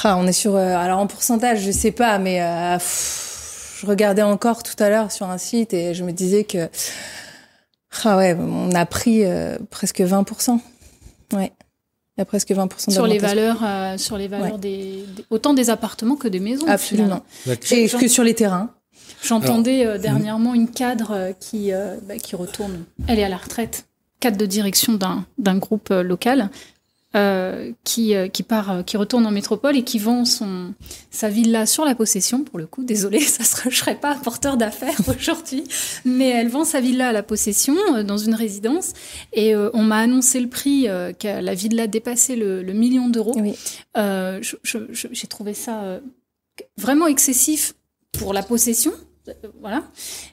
Ah, 0.05 0.17
on 0.17 0.27
est 0.27 0.33
sur. 0.33 0.57
euh, 0.57 0.77
alors 0.77 0.99
en 1.01 1.07
pourcentage, 1.07 1.61
je 1.63 1.71
sais 1.71 1.93
pas, 1.93 2.19
mais 2.19 2.41
euh, 2.43 2.77
pff, 2.79 3.79
je 3.83 3.87
regardais 3.87 4.23
encore 4.23 4.63
tout 4.63 4.81
à 4.83 4.89
l'heure 4.89 5.13
sur 5.13 5.29
un 5.29 5.39
site 5.39 5.75
et 5.75 5.95
je 5.95 6.03
me 6.05 6.13
disais 6.13 6.45
que. 6.45 6.69
Ah 8.05 8.17
ouais, 8.17 8.35
on 8.39 8.71
a 8.73 8.87
pris 8.87 9.25
euh, 9.25 9.59
presque 9.71 10.01
20%. 10.01 10.59
Ouais. 11.35 11.53
Il 12.17 12.21
y 12.21 12.23
a 12.23 12.25
presque 12.27 12.51
20% 12.51 12.91
sur 12.91 13.07
les 13.07 13.19
valeurs, 13.19 13.61
euh, 13.65 13.97
sur 13.97 14.19
les 14.19 14.29
valeurs 14.29 14.53
Ouais. 14.55 14.59
des, 14.59 15.05
des- 15.17 15.25
autant 15.31 15.55
des 15.55 15.71
appartements 15.71 16.17
que 16.17 16.29
des 16.29 16.41
maisons. 16.41 16.67
Absolument. 16.69 17.23
Et 17.71 17.89
que 17.89 18.09
sur 18.09 18.23
les 18.23 18.35
terrains. 18.35 18.71
J'entendais 19.23 19.87
euh, 19.87 19.99
dernièrement 19.99 20.53
une 20.53 20.69
cadre 20.69 21.13
euh, 21.13 21.33
qui, 21.33 21.73
euh, 21.73 21.97
bah, 22.07 22.17
qui 22.19 22.37
retourne. 22.37 22.85
Elle 23.09 23.19
est 23.19 23.25
à 23.25 23.29
la 23.31 23.37
retraite, 23.39 23.87
cadre 24.21 24.37
de 24.37 24.45
direction 24.47 24.93
d'un 24.95 25.25
d'un 25.39 25.57
groupe 25.57 25.89
euh, 25.91 26.03
local, 26.03 26.51
euh, 27.15 27.73
qui, 27.85 28.15
euh, 28.15 28.29
qui 28.29 28.43
part, 28.43 28.71
euh, 28.71 28.83
qui 28.83 28.97
retourne 28.97 29.27
en 29.27 29.31
métropole 29.31 29.77
et 29.77 29.83
qui 29.85 29.99
vend 29.99 30.25
son, 30.25 30.75
sa 31.11 31.29
villa 31.29 31.67
sur 31.67 31.85
la 31.85 31.95
possession. 31.95 32.43
Pour 32.45 32.59
le 32.59 32.67
coup, 32.67 32.85
désolé, 32.85 33.21
ça 33.21 33.43
ne 33.67 33.71
serait 33.71 33.97
pas 34.01 34.13
un 34.13 34.19
porteur 34.19 34.57
d'affaires 34.57 34.99
aujourd'hui, 35.09 35.65
mais 36.05 36.29
elle 36.31 36.49
vend 36.49 36.65
sa 36.65 36.81
villa 36.81 37.09
à 37.09 37.13
la 37.13 37.23
possession 37.23 37.75
dans 38.05 38.19
une 38.19 38.35
résidence. 38.35 38.93
Et 39.33 39.55
on 39.57 39.83
m'a 39.83 39.99
annoncé 39.99 40.41
le 40.41 40.49
prix 40.49 40.85
que 41.19 41.41
la 41.41 41.55
villa 41.55 41.87
dépassait 41.87 42.37
le, 42.37 42.63
le 42.63 42.73
million 42.73 43.09
d'euros. 43.09 43.35
Oui. 43.39 43.55
Je- 43.97 44.57
je- 44.63 44.79
je- 44.91 45.09
J'ai 45.11 45.27
trouvé 45.27 45.55
ça 45.55 46.01
vraiment 46.79 47.07
excessif 47.07 47.75
pour 48.13 48.33
la 48.35 48.43
possession. 48.43 48.93
Voilà. 49.61 49.85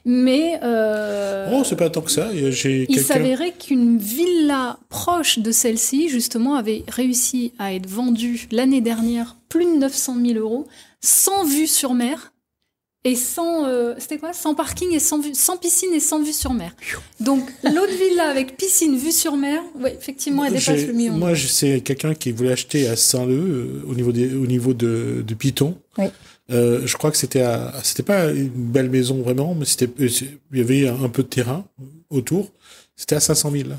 Mais 0.04 0.58
euh, 0.62 1.48
Oh, 1.52 1.62
c'est 1.64 1.76
pas 1.76 1.90
tant 1.90 2.00
que 2.02 2.10
ça. 2.10 2.28
il 2.32 3.00
s'avérait 3.00 3.52
qu'une 3.52 3.98
villa 3.98 4.78
proche 4.88 5.38
de 5.38 5.52
celle-ci, 5.52 6.08
justement, 6.08 6.54
avait 6.56 6.84
réussi 6.88 7.52
à 7.58 7.72
être 7.74 7.86
vendue 7.88 8.48
l'année 8.50 8.80
dernière 8.80 9.36
plus 9.48 9.64
de 9.66 9.78
900 9.78 10.16
000 10.26 10.38
euros, 10.38 10.66
sans 11.00 11.44
vue 11.44 11.66
sur 11.66 11.94
mer. 11.94 12.32
Et 13.02 13.16
sans, 13.16 13.64
euh, 13.64 13.94
c'était 13.96 14.18
quoi? 14.18 14.34
Sans 14.34 14.54
parking 14.54 14.92
et 14.92 14.98
sans, 14.98 15.20
vue, 15.20 15.34
sans 15.34 15.56
piscine 15.56 15.88
et 15.94 16.00
sans 16.00 16.22
vue 16.22 16.34
sur 16.34 16.52
mer. 16.52 16.76
Donc, 17.18 17.48
l'autre 17.64 17.94
villa 17.98 18.28
avec 18.28 18.58
piscine, 18.58 18.94
vue 18.94 19.10
sur 19.12 19.36
mer, 19.38 19.62
ouais, 19.80 19.96
effectivement, 19.98 20.44
elle 20.44 20.52
dépasse 20.52 20.84
le 20.86 20.92
million. 20.92 21.14
Moi, 21.14 21.32
je- 21.32 21.46
c'est 21.46 21.80
quelqu'un 21.80 22.12
qui 22.12 22.30
voulait 22.30 22.52
acheter 22.52 22.88
à 22.88 22.96
Saint-Leu, 22.96 23.32
euh, 23.84 23.84
au 23.88 23.94
niveau 23.94 24.12
des, 24.12 24.34
au 24.34 24.46
niveau 24.46 24.74
de, 24.74 25.24
de 25.26 25.34
Python. 25.34 25.78
Oui. 25.96 26.06
Euh, 26.50 26.86
je 26.86 26.96
crois 26.96 27.10
que 27.10 27.16
c'était 27.16 27.42
à, 27.42 27.72
c'était 27.82 28.02
pas 28.02 28.30
une 28.30 28.48
belle 28.48 28.90
maison 28.90 29.22
vraiment, 29.22 29.54
mais 29.54 29.64
c'était, 29.64 29.88
euh, 30.00 30.08
il 30.52 30.58
y 30.58 30.60
avait 30.60 30.88
un 30.88 31.08
peu 31.08 31.22
de 31.22 31.28
terrain 31.28 31.64
autour. 32.10 32.50
C'était 32.96 33.16
à 33.16 33.20
500 33.20 33.50
000. 33.50 33.68
Là. 33.68 33.76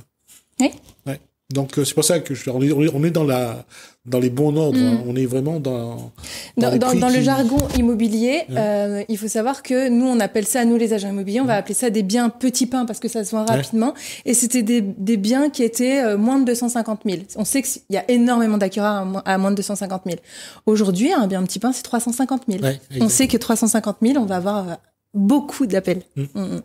Oui. 0.59 0.71
Ouais. 1.05 1.19
Donc 1.53 1.77
euh, 1.77 1.86
c'est 1.86 1.93
pour 1.93 2.03
ça 2.03 2.20
que 2.20 2.34
je, 2.34 2.50
on, 2.50 3.03
est, 3.03 3.12
dans 3.12 3.24
la, 3.24 3.65
dans 4.05 4.20
les 4.20 4.29
bons 4.29 4.55
ordres. 4.55 4.77
Mm. 4.79 4.84
hein. 4.88 5.03
On 5.08 5.15
est 5.15 5.25
vraiment 5.25 5.60
dans. 5.60 6.12
Dans, 6.58 7.10
le 7.10 7.22
jargon 7.22 7.58
immobilier, 7.77 8.43
Ouais. 8.50 8.55
euh, 8.58 9.03
il 9.10 9.17
faut 9.17 9.27
savoir 9.27 9.63
que 9.63 9.89
nous, 9.89 10.05
on 10.05 10.20
appelle 10.20 10.46
ça, 10.46 10.65
nous 10.65 10.77
les 10.77 10.93
agents 10.93 11.10
immobiliers, 11.10 11.41
on 11.41 11.46
va 11.46 11.55
appeler 11.55 11.74
ça 11.74 11.89
des 11.89 12.03
biens 12.03 12.29
petits 12.29 12.65
pains 12.67 12.86
parce 12.86 13.00
que 13.00 13.08
ça 13.08 13.24
se 13.24 13.31
vend 13.36 13.46
Ouais. 13.46 13.55
rapidement. 13.55 13.93
Et 14.25 14.34
c'était 14.34 14.63
des, 14.63 14.81
des 14.81 15.17
biens 15.17 15.50
qui 15.50 15.63
étaient 15.63 16.01
euh, 16.03 16.17
moins 16.17 16.39
de 16.39 16.46
250 16.46 17.01
000. 17.05 17.17
On 17.36 17.46
sait 17.46 17.62
qu'il 17.62 17.81
y 17.89 17.98
a 17.98 18.10
énormément 18.10 18.58
d'acquéreurs 18.58 18.96
à, 18.96 19.05
mo- 19.05 19.20
à 19.25 19.38
moins 19.38 19.51
de 19.51 19.55
250 19.58 20.01
000. 20.05 20.17
Aujourd'hui, 20.65 21.12
un 21.13 21.27
bien 21.27 21.43
petit 21.43 21.60
pain, 21.60 21.72
c'est 21.72 21.84
350 21.84 22.43
000. 22.50 22.63
Ouais, 22.63 22.79
on 23.00 23.10
sait 23.10 23.27
que 23.27 23.38
350 23.38 23.98
000, 24.01 24.17
on 24.22 24.25
va 24.25 24.36
avoir 24.38 24.77
beaucoup 25.13 25.65
d'appels. 25.67 26.03
Mm. 26.15 26.22
Mm, 26.36 26.41
mm. 26.41 26.62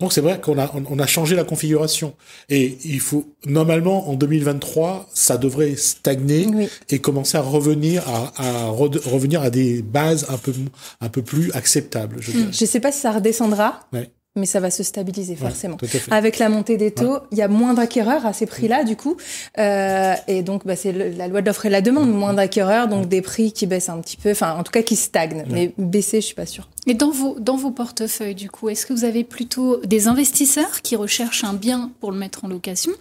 Donc 0.00 0.12
c'est 0.12 0.20
vrai 0.20 0.40
qu'on 0.40 0.58
a 0.60 0.70
on, 0.90 0.98
a 1.00 1.06
changé 1.06 1.34
la 1.34 1.42
configuration 1.44 2.14
et 2.48 2.78
il 2.84 3.00
faut 3.00 3.34
normalement 3.46 4.08
en 4.08 4.14
2023 4.14 5.08
ça 5.12 5.36
devrait 5.38 5.74
stagner 5.74 6.46
Oui. 6.54 6.68
et 6.90 7.00
commencer 7.00 7.36
à 7.36 7.40
revenir 7.40 8.08
à, 8.08 8.32
à 8.36 8.70
re- 8.70 9.08
revenir 9.08 9.42
à 9.42 9.50
des 9.50 9.82
bases 9.82 10.26
un 10.28 10.36
peu 10.38 10.52
un 11.00 11.08
peu 11.08 11.22
plus 11.22 11.50
acceptables. 11.52 12.16
Je 12.20 12.30
dirais. 12.30 12.46
Je 12.52 12.64
sais 12.64 12.80
pas 12.80 12.92
si 12.92 13.00
ça 13.00 13.10
redescendra, 13.10 13.80
Ouais. 13.92 14.08
mais 14.36 14.46
ça 14.46 14.60
va 14.60 14.70
se 14.70 14.84
stabiliser 14.84 15.34
forcément. 15.34 15.76
Avec 16.12 16.38
la 16.38 16.48
montée 16.48 16.76
des 16.76 16.92
taux, 16.92 17.18
il 17.32 17.38
y 17.38 17.42
a 17.42 17.48
moins 17.48 17.74
d'acquéreurs 17.74 18.24
à 18.24 18.32
ces 18.32 18.46
prix-là, 18.46 18.84
du 18.84 18.94
coup. 18.94 19.16
Euh, 19.58 20.14
et 20.28 20.42
donc, 20.42 20.64
bah, 20.64 20.76
c'est 20.76 20.92
la 20.92 21.26
loi 21.26 21.40
de 21.40 21.46
l'offre 21.46 21.66
et 21.66 21.70
la 21.70 21.80
demande. 21.80 22.12
Moins 22.12 22.34
d'acquéreurs, 22.34 22.86
donc 22.86 23.08
des 23.08 23.20
prix 23.22 23.50
qui 23.52 23.66
baissent 23.66 23.88
un 23.88 23.98
petit 24.00 24.16
peu. 24.16 24.30
Enfin, 24.30 24.54
en 24.56 24.62
tout 24.62 24.70
cas, 24.70 24.82
qui 24.82 24.94
stagnent. 24.94 25.44
Mais 25.50 25.72
baisser, 25.76 26.20
je 26.20 26.26
suis 26.26 26.34
pas 26.36 26.46
sûre. 26.46 26.68
Et 26.88 26.94
dans 26.94 27.10
vos, 27.10 27.36
dans 27.38 27.56
vos 27.56 27.70
portefeuilles, 27.70 28.34
du 28.34 28.50
coup, 28.50 28.70
est-ce 28.70 28.86
que 28.86 28.92
vous 28.94 29.04
avez 29.04 29.22
plutôt 29.22 29.76
des 29.84 30.08
investisseurs 30.08 30.80
qui 30.82 30.96
recherchent 30.96 31.44
un 31.44 31.52
bien 31.52 31.90
pour 32.00 32.10
le 32.10 32.18
mettre 32.18 32.44
en 32.46 32.48
location 32.48 32.92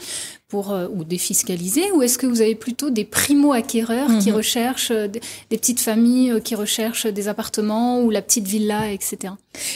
pour, 0.49 0.71
euh, 0.71 0.87
ou 0.93 1.03
défiscaliser 1.03 1.91
ou 1.93 2.01
est-ce 2.01 2.17
que 2.17 2.25
vous 2.27 2.41
avez 2.41 2.55
plutôt 2.55 2.89
des 2.89 3.03
primo-acquéreurs 3.05 4.09
qui 4.19 4.29
Mhm. 4.29 4.35
recherchent 4.37 4.91
euh, 4.91 5.07
des, 5.07 5.21
des 5.49 5.57
petites 5.57 5.79
familles 5.79 6.31
euh, 6.31 6.39
qui 6.39 6.55
recherchent 6.55 7.07
des 7.07 7.27
appartements 7.29 8.01
ou 8.01 8.09
la 8.09 8.21
petite 8.21 8.45
villa, 8.47 8.91
etc. 8.91 9.33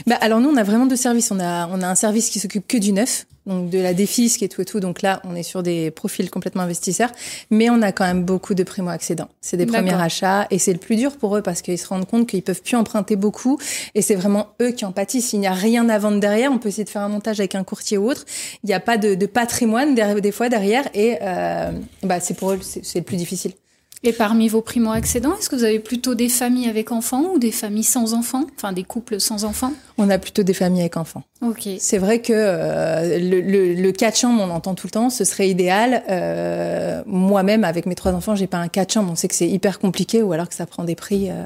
Bah, 0.07 0.15
alors 0.21 0.39
nous, 0.39 0.49
on 0.49 0.57
a 0.57 0.63
vraiment 0.63 0.85
deux 0.85 0.95
services. 0.97 1.31
On 1.31 1.39
a, 1.39 1.67
on 1.67 1.81
a 1.81 1.87
un 1.87 1.95
service 1.95 2.29
qui 2.29 2.39
s'occupe 2.39 2.67
que 2.67 2.77
du 2.77 2.91
neuf, 2.93 3.25
donc 3.45 3.69
de 3.69 3.79
la 3.79 3.93
défisque 3.93 4.43
et 4.43 4.49
tout 4.49 4.61
et 4.61 4.65
tout. 4.65 4.79
Donc 4.79 5.01
là, 5.01 5.21
on 5.23 5.35
est 5.35 5.43
sur 5.43 5.63
des 5.63 5.91
profils 5.91 6.29
complètement 6.29 6.63
investisseurs, 6.63 7.11
mais 7.49 7.69
on 7.69 7.81
a 7.81 7.91
quand 7.91 8.05
même 8.05 8.23
beaucoup 8.23 8.53
de 8.53 8.63
primo-accédants. 8.63 9.29
C'est 9.41 9.57
des 9.57 9.65
premiers 9.65 9.93
achats 9.93 10.47
et 10.51 10.59
c'est 10.59 10.73
le 10.73 10.79
plus 10.79 10.95
dur 10.95 11.17
pour 11.17 11.35
eux 11.37 11.41
parce 11.41 11.61
qu'ils 11.61 11.77
se 11.77 11.87
rendent 11.87 12.07
compte 12.07 12.27
qu'ils 12.27 12.43
peuvent 12.43 12.61
plus 12.61 12.75
emprunter 12.75 13.15
beaucoup 13.15 13.59
et 13.95 14.01
c'est 14.01 14.15
vraiment 14.15 14.49
eux 14.61 14.71
qui 14.71 14.85
en 14.85 14.91
pâtissent. 14.91 15.33
Il 15.33 15.39
n'y 15.39 15.47
a 15.47 15.53
rien 15.53 15.89
à 15.89 15.97
vendre 15.97 16.19
derrière. 16.19 16.51
On 16.51 16.57
peut 16.57 16.69
essayer 16.69 16.83
de 16.83 16.89
faire 16.89 17.01
un 17.01 17.09
montage 17.09 17.39
avec 17.39 17.55
un 17.55 17.63
courtier 17.63 17.97
ou 17.97 18.09
autre. 18.09 18.25
Il 18.63 18.67
n'y 18.67 18.73
a 18.73 18.79
pas 18.79 18.97
de, 18.97 19.15
de 19.15 19.25
patrimoine 19.25 19.95
derrière, 19.95 20.21
des 20.21 20.31
fois 20.31 20.49
derrière 20.49 20.87
et 20.93 21.17
euh, 21.21 21.71
bah, 22.03 22.19
c'est 22.19 22.35
pour 22.35 22.51
eux, 22.51 22.59
c'est 22.61 22.99
le 22.99 23.05
plus 23.05 23.17
difficile. 23.17 23.53
Et 24.03 24.13
parmi 24.13 24.47
vos 24.47 24.61
primo-accédants, 24.61 25.37
est-ce 25.37 25.47
que 25.47 25.55
vous 25.55 25.63
avez 25.63 25.77
plutôt 25.79 26.15
des 26.15 26.27
familles 26.27 26.67
avec 26.67 26.91
enfants 26.91 27.33
ou 27.33 27.37
des 27.39 27.51
familles 27.51 27.83
sans 27.83 28.15
enfants? 28.15 28.45
Enfin, 28.55 28.73
des 28.73 28.83
couples 28.83 29.19
sans 29.19 29.43
enfants? 29.43 29.71
On 29.99 30.09
a 30.09 30.17
plutôt 30.17 30.41
des 30.41 30.55
familles 30.55 30.81
avec 30.81 30.97
enfants. 30.97 31.23
Ok. 31.41 31.67
C'est 31.77 31.99
vrai 31.99 32.19
que 32.19 32.33
euh, 32.33 33.19
le, 33.19 33.41
le, 33.41 33.75
le 33.75 33.91
4 33.91 34.17
chambres, 34.17 34.41
on 34.41 34.49
entend 34.49 34.73
tout 34.73 34.87
le 34.87 34.91
temps, 34.91 35.11
ce 35.11 35.23
serait 35.23 35.49
idéal. 35.49 36.03
Euh, 36.09 37.03
Moi-même, 37.05 37.63
avec 37.63 37.85
mes 37.85 37.93
trois 37.93 38.13
enfants, 38.13 38.35
j'ai 38.35 38.47
pas 38.47 38.57
un 38.57 38.69
4 38.69 38.91
chambres. 38.93 39.11
On 39.11 39.15
sait 39.15 39.27
que 39.27 39.35
c'est 39.35 39.47
hyper 39.49 39.77
compliqué 39.77 40.23
ou 40.23 40.33
alors 40.33 40.49
que 40.49 40.55
ça 40.55 40.65
prend 40.65 40.83
des 40.83 40.95
prix. 40.95 41.29
euh. 41.29 41.43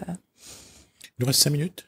Il 1.03 1.21
nous 1.21 1.27
reste 1.27 1.41
cinq 1.41 1.49
minutes. 1.51 1.85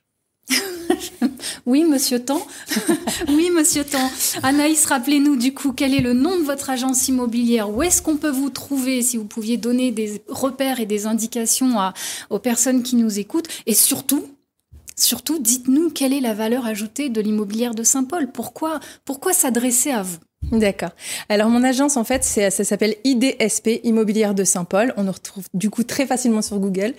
Oui, 1.65 1.83
monsieur 1.83 2.19
Tan. 2.19 2.41
oui, 3.27 3.49
monsieur 3.55 3.83
Tan. 3.83 4.09
Anaïs, 4.43 4.85
rappelez-nous 4.85 5.35
du 5.35 5.53
coup 5.53 5.73
quel 5.73 5.93
est 5.93 6.01
le 6.01 6.13
nom 6.13 6.37
de 6.39 6.43
votre 6.43 6.69
agence 6.69 7.07
immobilière? 7.07 7.69
Où 7.69 7.83
est-ce 7.83 8.01
qu'on 8.01 8.17
peut 8.17 8.29
vous 8.29 8.49
trouver 8.49 9.01
si 9.01 9.17
vous 9.17 9.25
pouviez 9.25 9.57
donner 9.57 9.91
des 9.91 10.21
repères 10.27 10.79
et 10.79 10.85
des 10.85 11.05
indications 11.05 11.75
aux 12.29 12.39
personnes 12.39 12.83
qui 12.83 12.95
nous 12.95 13.19
écoutent? 13.19 13.47
Et 13.65 13.73
surtout, 13.73 14.25
surtout, 14.95 15.39
dites-nous 15.39 15.89
quelle 15.89 16.13
est 16.13 16.21
la 16.21 16.33
valeur 16.33 16.65
ajoutée 16.65 17.09
de 17.09 17.21
l'immobilière 17.21 17.75
de 17.75 17.83
Saint-Paul. 17.83 18.31
Pourquoi, 18.31 18.79
pourquoi 19.05 19.33
s'adresser 19.33 19.91
à 19.91 20.03
vous? 20.03 20.17
D'accord. 20.51 20.91
Alors 21.27 21.49
mon 21.49 21.63
agence, 21.63 21.97
en 21.97 22.05
fait, 22.05 22.23
ça 22.23 22.51
s'appelle 22.51 22.95
IDSP, 23.03 23.81
Immobilière 23.83 24.33
de 24.33 24.45
Saint-Paul. 24.45 24.93
On 24.95 25.03
nous 25.03 25.11
retrouve 25.11 25.45
du 25.53 25.69
coup 25.69 25.83
très 25.83 26.05
facilement 26.05 26.41
sur 26.41 26.59
Google. 26.59 26.93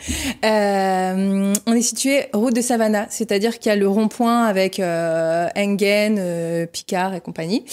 Euh, 0.45 1.55
on 1.67 1.73
est 1.73 1.81
situé 1.83 2.27
route 2.35 2.55
de 2.55 2.61
Savannah, 2.61 3.07
c'est-à-dire 3.09 3.59
qu'il 3.59 3.71
y 3.71 3.73
a 3.73 3.77
le 3.77 3.89
rond-point 3.89 4.45
avec 4.45 4.81
euh, 4.81 5.49
Engen, 5.57 6.17
euh, 6.19 6.67
Picard 6.67 7.15
et 7.15 7.21
compagnie. 7.21 7.65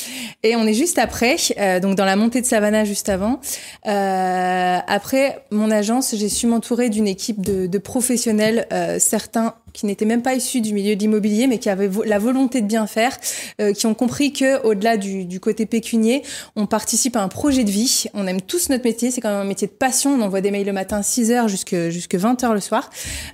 Et 0.43 0.55
on 0.55 0.65
est 0.65 0.73
juste 0.73 0.97
après, 0.97 1.35
euh, 1.57 1.79
donc 1.81 1.95
dans 1.95 2.05
la 2.05 2.15
montée 2.15 2.39
de 2.39 2.45
Savannah 2.45 2.85
juste 2.85 3.09
avant. 3.09 3.41
Euh, 3.85 4.77
après 4.87 5.43
mon 5.51 5.71
agence, 5.71 6.15
j'ai 6.15 6.29
su 6.29 6.47
m'entourer 6.47 6.89
d'une 6.89 7.07
équipe 7.07 7.41
de, 7.41 7.67
de 7.67 7.77
professionnels, 7.79 8.65
euh, 8.71 8.97
certains 8.99 9.55
qui 9.75 9.85
n'étaient 9.85 10.05
même 10.05 10.21
pas 10.21 10.35
issus 10.35 10.61
du 10.61 10.73
milieu 10.73 10.95
de 10.95 10.99
l'immobilier, 10.99 11.47
mais 11.47 11.59
qui 11.59 11.69
avaient 11.69 11.89
la 12.05 12.19
volonté 12.19 12.61
de 12.61 12.67
bien 12.67 12.87
faire, 12.87 13.17
euh, 13.61 13.73
qui 13.73 13.85
ont 13.85 13.93
compris 13.93 14.33
que 14.33 14.61
au-delà 14.63 14.97
du, 14.97 15.25
du 15.25 15.39
côté 15.39 15.65
pécunier, 15.65 16.23
on 16.55 16.65
participe 16.65 17.15
à 17.15 17.21
un 17.21 17.27
projet 17.27 17.63
de 17.63 17.71
vie. 17.71 18.05
On 18.13 18.27
aime 18.27 18.41
tous 18.41 18.69
notre 18.69 18.83
métier, 18.83 19.11
c'est 19.11 19.21
quand 19.21 19.29
même 19.29 19.41
un 19.41 19.45
métier 19.45 19.67
de 19.67 19.73
passion. 19.73 20.11
On 20.11 20.21
envoie 20.21 20.41
des 20.41 20.51
mails 20.51 20.65
le 20.65 20.73
matin 20.73 21.01
6 21.01 21.31
heures 21.31 21.47
jusque 21.47 21.75
jusque 21.89 22.15
20 22.15 22.43
heures 22.43 22.53
le 22.53 22.59
soir, 22.59 22.89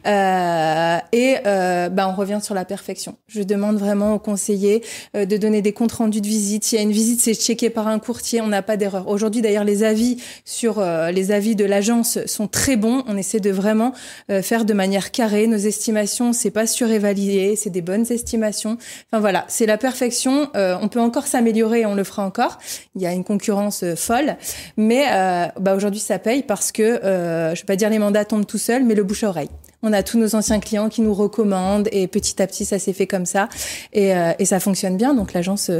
euh, 0.07 0.97
et 1.11 1.37
euh, 1.45 1.89
bah 1.89 2.07
on 2.07 2.15
revient 2.15 2.39
sur 2.41 2.55
la 2.55 2.65
perfection. 2.65 3.15
Je 3.27 3.41
demande 3.41 3.77
vraiment 3.77 4.15
aux 4.15 4.19
conseillers 4.19 4.83
euh, 5.15 5.25
de 5.25 5.37
donner 5.37 5.61
des 5.61 5.73
comptes 5.73 5.91
rendus 5.91 6.21
de 6.21 6.27
visite. 6.27 6.63
S'il 6.63 6.77
y 6.77 6.81
a 6.81 6.83
une 6.83 6.91
visite, 6.91 7.21
c'est 7.21 7.33
checké 7.33 7.69
par 7.69 7.87
un 7.87 7.99
courtier, 7.99 8.41
on 8.41 8.47
n'a 8.47 8.61
pas 8.61 8.77
d'erreur. 8.77 9.07
Aujourd'hui, 9.07 9.41
d'ailleurs, 9.41 9.63
les 9.63 9.83
avis 9.83 10.17
sur 10.45 10.79
euh, 10.79 11.11
les 11.11 11.31
avis 11.31 11.55
de 11.55 11.65
l'agence 11.65 12.25
sont 12.25 12.47
très 12.47 12.75
bons. 12.75 13.03
On 13.07 13.17
essaie 13.17 13.39
de 13.39 13.51
vraiment 13.51 13.93
faire 14.41 14.65
de 14.65 14.73
manière 14.73 15.11
carrée. 15.11 15.47
Nos 15.47 15.57
estimations 15.57 16.30
c'est 16.33 16.51
pas 16.51 16.67
surévalué, 16.67 17.55
c'est 17.55 17.69
des 17.69 17.81
bonnes 17.81 18.05
estimations. 18.09 18.77
Enfin 19.07 19.19
voilà, 19.19 19.45
c'est 19.47 19.65
la 19.65 19.77
perfection. 19.77 20.49
Euh, 20.55 20.77
on 20.81 20.87
peut 20.87 20.99
encore 20.99 21.27
s'améliorer, 21.27 21.85
on 21.85 21.95
le 21.95 22.03
fera 22.03 22.25
encore. 22.25 22.57
Il 22.95 23.01
y 23.01 23.05
a 23.05 23.13
une 23.13 23.23
concurrence 23.23 23.83
euh, 23.83 23.95
folle, 23.95 24.37
mais 24.77 25.05
euh, 25.11 25.47
bah 25.59 25.75
aujourd'hui 25.75 25.99
ça 25.99 26.19
paye 26.19 26.43
parce 26.43 26.71
que 26.71 26.99
je 27.03 27.59
vais 27.59 27.65
pas 27.65 27.75
dire 27.75 27.89
les 27.89 27.99
mandats 27.99 28.25
tombent 28.25 28.45
tout 28.45 28.57
seuls, 28.57 28.83
mais 28.83 28.95
le 28.95 29.03
bouche 29.03 29.23
à 29.23 29.29
oreille. 29.29 29.49
On 29.83 29.93
a 29.93 30.03
tous 30.03 30.17
nos 30.17 30.35
anciens 30.35 30.59
clients 30.59 30.89
qui 30.89 31.01
nous 31.01 31.13
recommandent 31.13 31.89
et 31.91 32.07
petit 32.07 32.41
à 32.41 32.47
petit 32.47 32.65
ça 32.65 32.79
s'est 32.79 32.93
fait 32.93 33.07
comme 33.07 33.25
ça 33.25 33.49
et, 33.93 34.11
et 34.37 34.45
ça 34.45 34.59
fonctionne 34.59 34.97
bien. 34.97 35.13
Donc 35.13 35.33
l'agence 35.33 35.71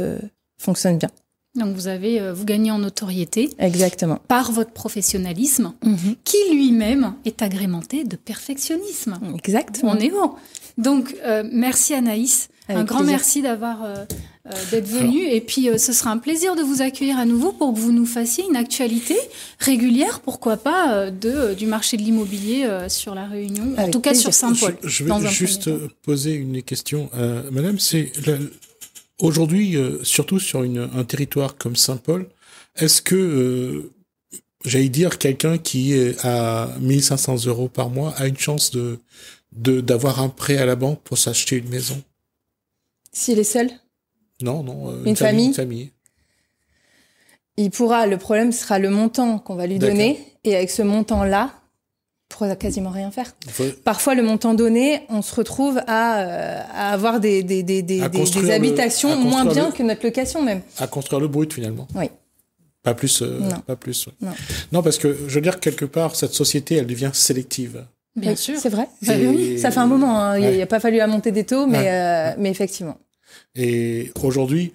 fonctionne 0.58 0.98
bien. 0.98 1.10
Donc 1.54 1.74
vous 1.74 1.86
avez, 1.86 2.18
euh, 2.18 2.32
vous 2.32 2.46
gagnez 2.46 2.70
en 2.70 2.78
notoriété. 2.78 3.50
Exactement. 3.58 4.18
Par 4.26 4.52
votre 4.52 4.70
professionnalisme, 4.70 5.74
mhm. 5.84 6.16
qui 6.24 6.38
lui-même 6.50 7.14
est 7.26 7.42
agrémenté 7.42 8.04
de 8.04 8.16
perfectionnisme. 8.16 9.18
Exactement. 9.36 9.92
On 9.92 9.98
est 9.98 10.08
bon. 10.08 10.32
Donc 10.78 11.14
euh, 11.24 11.44
merci 11.52 11.92
Anaïs. 11.92 12.48
un 12.70 12.84
grand 12.84 13.02
merci 13.02 13.42
d'avoir 13.42 13.84
euh, 13.84 13.96
d'être 14.70 14.86
venu 14.86 15.20
et 15.20 15.42
puis 15.42 15.68
ce 15.76 15.92
sera 15.92 16.10
un 16.10 16.16
plaisir 16.16 16.56
de 16.56 16.62
vous 16.62 16.80
accueillir 16.80 17.18
à 17.18 17.26
nouveau 17.26 17.52
pour 17.52 17.74
que 17.74 17.78
vous 17.78 17.92
nous 17.92 18.06
fassiez 18.06 18.44
une 18.48 18.56
actualité 18.56 19.16
régulière, 19.58 20.20
pourquoi 20.20 20.56
pas, 20.56 21.10
de 21.10 21.52
du 21.52 21.66
marché 21.66 21.98
de 21.98 22.02
l'immobilier 22.02 22.66
sur 22.88 23.14
la 23.14 23.26
Réunion, 23.26 23.74
en 23.76 23.90
tout 23.90 24.00
cas 24.00 24.14
sur 24.14 24.32
Saint-Paul. 24.32 24.76
Je, 24.82 24.88
je, 24.88 25.04
vais 25.04 25.28
juste 25.28 25.70
poser 26.02 26.32
une 26.32 26.62
question, 26.62 27.10
Madame. 27.50 27.78
C'est 27.78 28.10
Aujourd'hui, 29.22 29.76
euh, 29.76 30.02
surtout 30.02 30.40
sur 30.40 30.64
une, 30.64 30.90
un 30.96 31.04
territoire 31.04 31.56
comme 31.56 31.76
Saint-Paul, 31.76 32.28
est-ce 32.74 33.00
que, 33.00 33.14
euh, 33.14 33.92
j'allais 34.64 34.88
dire, 34.88 35.16
quelqu'un 35.16 35.58
qui 35.58 35.92
est 35.92 36.16
à 36.24 36.74
1500 36.80 37.46
euros 37.46 37.68
par 37.68 37.88
mois 37.88 38.12
a 38.16 38.26
une 38.26 38.36
chance 38.36 38.72
de 38.72 38.98
d'avoir 39.52 40.20
un 40.20 40.28
prêt 40.28 40.56
à 40.56 40.66
la 40.66 40.74
banque 40.74 41.00
pour 41.02 41.18
s'acheter 41.18 41.56
une 41.56 41.68
maison? 41.68 42.02
S'il 43.12 43.38
est 43.38 43.44
seul? 43.44 43.70
Non, 44.40 44.64
non. 44.64 44.90
Euh, 44.90 45.04
une, 45.04 45.14
famille, 45.14 45.48
une 45.48 45.54
famille. 45.54 45.92
Il 47.56 47.70
pourra. 47.70 48.08
Le 48.08 48.18
problème 48.18 48.50
sera 48.50 48.80
le 48.80 48.90
montant 48.90 49.38
qu'on 49.38 49.54
va 49.54 49.68
lui 49.68 49.78
donner, 49.78 50.18
et 50.42 50.56
avec 50.56 50.70
ce 50.70 50.82
montant-là, 50.82 51.61
pourra 52.32 52.56
quasiment 52.56 52.90
rien 52.90 53.10
faire. 53.10 53.34
Parfois, 53.84 54.14
le 54.14 54.22
montant 54.22 54.54
donné, 54.54 55.02
on 55.08 55.22
se 55.22 55.34
retrouve 55.34 55.80
à, 55.86 56.20
euh, 56.20 56.60
à 56.74 56.92
avoir 56.92 57.20
des, 57.20 57.42
des, 57.42 57.62
des, 57.62 57.82
des, 57.82 58.00
des 58.00 58.50
habitations 58.50 59.16
moins 59.16 59.44
bien 59.44 59.70
que 59.70 59.82
notre 59.82 60.04
location 60.04 60.42
même. 60.42 60.62
À 60.78 60.86
construire 60.86 61.20
le 61.20 61.28
brut 61.28 61.52
finalement. 61.52 61.86
Oui. 61.94 62.06
Pas 62.82 62.94
plus. 62.94 63.22
Euh, 63.22 63.38
non. 63.38 63.60
Pas 63.66 63.76
plus. 63.76 64.08
Non. 64.20 64.32
non. 64.72 64.82
parce 64.82 64.98
que 64.98 65.16
je 65.28 65.34
veux 65.34 65.40
dire 65.40 65.60
quelque 65.60 65.84
part, 65.84 66.16
cette 66.16 66.34
société, 66.34 66.76
elle 66.76 66.86
devient 66.86 67.10
sélective. 67.12 67.84
Bien 68.16 68.34
sûr. 68.34 68.58
C'est 68.58 68.68
vrai. 68.68 68.88
Bah 69.02 69.14
oui, 69.16 69.58
ça 69.58 69.70
fait 69.70 69.80
un 69.80 69.86
moment. 69.86 70.20
Hein. 70.20 70.38
Il 70.38 70.50
n'y 70.56 70.62
a 70.62 70.66
pas 70.66 70.80
fallu 70.80 71.00
à 71.00 71.06
monter 71.06 71.30
des 71.30 71.44
taux, 71.44 71.66
mais, 71.66 71.90
euh, 71.90 72.34
mais 72.38 72.50
effectivement. 72.50 72.98
Et 73.54 74.10
aujourd'hui, 74.22 74.72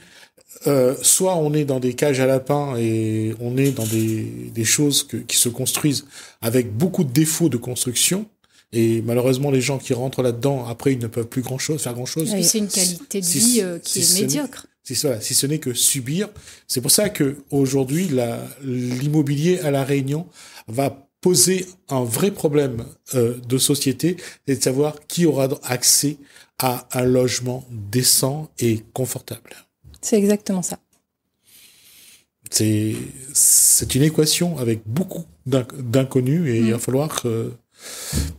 euh, 0.66 0.96
soit 1.02 1.36
on 1.36 1.54
est 1.54 1.66
dans 1.66 1.80
des 1.80 1.94
cages 1.94 2.20
à 2.20 2.26
lapins 2.26 2.76
et 2.78 3.36
on 3.40 3.58
est 3.58 3.72
dans 3.72 3.86
des, 3.86 4.24
des 4.54 4.66
choses 4.66 5.04
que, 5.04 5.18
qui 5.18 5.38
se 5.38 5.50
construisent 5.50 6.06
avec 6.42 6.76
beaucoup 6.76 7.04
de 7.04 7.12
défauts 7.12 7.50
de 7.50 7.58
construction. 7.58 8.26
Et 8.74 9.02
malheureusement, 9.02 9.52
les 9.52 9.62
gens 9.62 9.78
qui 9.78 9.94
rentrent 9.94 10.22
là-dedans, 10.22 10.66
après, 10.66 10.94
ils 10.94 11.00
ne 11.00 11.08
peuvent 11.08 11.28
plus 11.28 11.42
grand 11.42 11.58
chose, 11.58 11.82
faire 11.82 11.94
grand 11.94 12.06
chose. 12.06 12.34
c'est 12.42 12.58
une 12.58 12.68
qualité 12.68 13.22
de 13.22 13.26
vie 13.26 13.62
euh, 13.62 13.80
qui 13.80 14.00
est 14.00 14.22
médiocre. 14.22 14.68
Si, 14.84 14.94
voilà, 14.94 15.22
si 15.22 15.34
ce 15.34 15.46
n'est 15.48 15.60
que 15.60 15.74
subir. 15.74 16.30
C'est 16.68 16.82
pour 16.82 16.92
ça 16.92 17.10
que 17.10 17.38
aujourd'hui, 17.52 18.10
l'immobilier 18.64 19.60
à 19.60 19.72
la 19.72 19.84
Réunion 19.84 20.28
va 20.68 21.08
poser 21.22 21.66
un 21.90 22.04
vrai 22.04 22.32
problème 22.32 22.86
euh, 23.16 23.36
de 23.48 23.58
société, 23.58 24.18
c'est 24.48 24.58
de 24.58 24.64
savoir 24.64 24.96
qui 25.08 25.26
aura 25.26 25.50
accès 25.64 26.18
à 26.60 26.88
un 26.94 27.04
logement 27.04 27.66
décent 27.70 28.50
et 28.60 28.84
confortable. 28.94 29.67
C'est 30.08 30.18
exactement 30.18 30.62
ça. 30.62 30.80
C'est 32.50 32.96
c'est 33.34 33.94
une 33.94 34.04
équation 34.04 34.58
avec 34.58 34.80
beaucoup 34.86 35.26
d'inconnus 35.46 36.48
et 36.48 36.60
il 36.60 36.72
va 36.72 36.78
mm. 36.78 36.80
falloir 36.80 37.22
que 37.22 37.52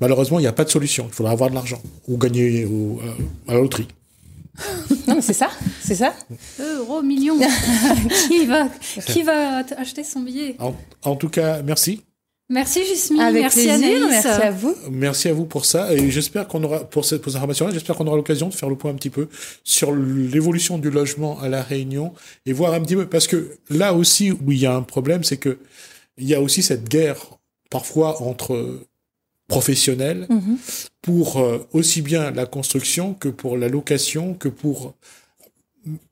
malheureusement 0.00 0.38
il 0.38 0.42
n'y 0.44 0.48
a 0.48 0.54
pas 0.54 0.64
de 0.64 0.70
solution. 0.70 1.04
Il 1.08 1.12
faudra 1.12 1.32
avoir 1.32 1.50
de 1.50 1.54
l'argent 1.54 1.82
ou 2.06 2.16
gagner 2.16 2.64
au, 2.64 3.02
à 3.46 3.52
la 3.52 3.60
loterie. 3.60 3.88
non 5.06 5.16
mais 5.16 5.20
c'est 5.20 5.34
ça, 5.34 5.50
c'est 5.84 5.96
ça. 5.96 6.14
Euros, 6.58 7.02
millions. 7.02 7.38
qui 8.28 8.46
va 8.46 8.70
qui 9.04 9.22
va 9.22 9.58
acheter 9.76 10.04
son 10.04 10.20
billet? 10.20 10.56
En 11.02 11.16
tout 11.16 11.28
cas, 11.28 11.60
merci. 11.60 12.00
Merci 12.50 12.86
Jusmine, 12.86 13.20
Avec 13.20 13.42
merci 13.42 13.64
plaisir, 13.66 14.06
merci 14.08 14.26
à 14.26 14.50
vous. 14.50 14.74
Merci 14.90 15.28
à 15.28 15.34
vous 15.34 15.44
pour 15.44 15.66
ça 15.66 15.92
et 15.92 16.10
j'espère 16.10 16.48
qu'on 16.48 16.64
aura 16.64 16.80
pour 16.80 17.04
cette, 17.04 17.28
information-là, 17.28 17.72
j'espère 17.72 17.94
qu'on 17.94 18.06
aura 18.06 18.16
l'occasion 18.16 18.48
de 18.48 18.54
faire 18.54 18.70
le 18.70 18.76
point 18.76 18.90
un 18.90 18.94
petit 18.94 19.10
peu 19.10 19.28
sur 19.64 19.94
l'évolution 19.94 20.78
du 20.78 20.90
logement 20.90 21.38
à 21.40 21.50
la 21.50 21.62
Réunion 21.62 22.14
et 22.46 22.54
voir 22.54 22.72
un 22.72 22.80
petit 22.80 22.96
peu 22.96 23.06
parce 23.06 23.26
que 23.26 23.58
là 23.68 23.92
aussi 23.92 24.32
où 24.32 24.50
il 24.50 24.58
y 24.58 24.64
a 24.64 24.74
un 24.74 24.82
problème, 24.82 25.24
c'est 25.24 25.36
que 25.36 25.58
il 26.16 26.26
y 26.26 26.34
a 26.34 26.40
aussi 26.40 26.62
cette 26.62 26.88
guerre 26.88 27.18
parfois 27.68 28.22
entre 28.22 28.80
professionnels 29.46 30.26
mhm. 30.30 30.56
pour 31.02 31.38
euh, 31.38 31.58
aussi 31.74 32.00
bien 32.00 32.30
la 32.30 32.46
construction 32.46 33.12
que 33.12 33.28
pour 33.28 33.58
la 33.58 33.68
location 33.68 34.32
que 34.32 34.48
pour 34.48 34.94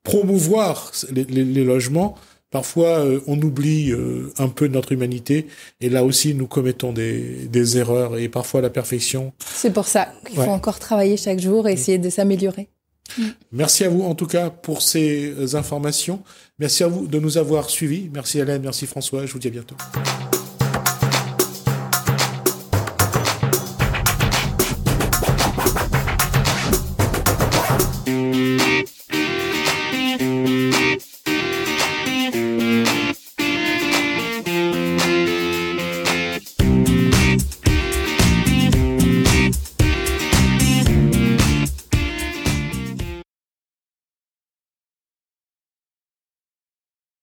promouvoir 0.03 0.92
les, 1.11 1.25
les 1.25 1.64
logements 1.64 2.16
Parfois, 2.50 3.00
euh, 3.04 3.20
on 3.26 3.40
oublie 3.40 3.90
euh, 3.90 4.32
un 4.38 4.48
peu 4.48 4.68
notre 4.68 4.92
humanité, 4.92 5.46
et 5.80 5.88
là 5.88 6.04
aussi, 6.04 6.35
nous 6.35 6.46
commettons 6.46 6.92
des, 6.92 7.46
des 7.48 7.78
erreurs, 7.78 8.16
et 8.16 8.28
parfois 8.28 8.61
la 8.61 8.70
perfection. 8.70 9.32
C'est 9.54 9.72
pour 9.72 9.87
ça 9.87 10.12
qu'il 10.26 10.37
faut 10.37 10.42
encore 10.42 10.78
travailler 10.78 11.16
chaque 11.16 11.40
jour 11.40 11.68
et 11.68 11.72
essayer 11.72 11.98
de 11.98 12.09
s'améliorer. 12.09 12.68
Merci 13.52 13.85
à 13.85 13.88
vous, 13.88 14.02
en 14.02 14.14
tout 14.14 14.26
cas, 14.26 14.50
pour 14.50 14.82
ces 14.82 15.30
euh, 15.30 15.56
informations. 15.56 16.22
Merci 16.59 16.85
à 16.85 16.88
vous 16.88 17.06
de 17.06 17.18
nous 17.18 17.38
avoir 17.38 17.70
suivis. 17.70 18.11
Merci 18.12 18.38
Hélène, 18.38 18.62
merci 18.62 18.87
François, 18.87 19.26
je 19.26 19.32
vous 19.32 19.38
dis 19.38 19.48
à 19.48 19.50
bientôt. 19.50 19.76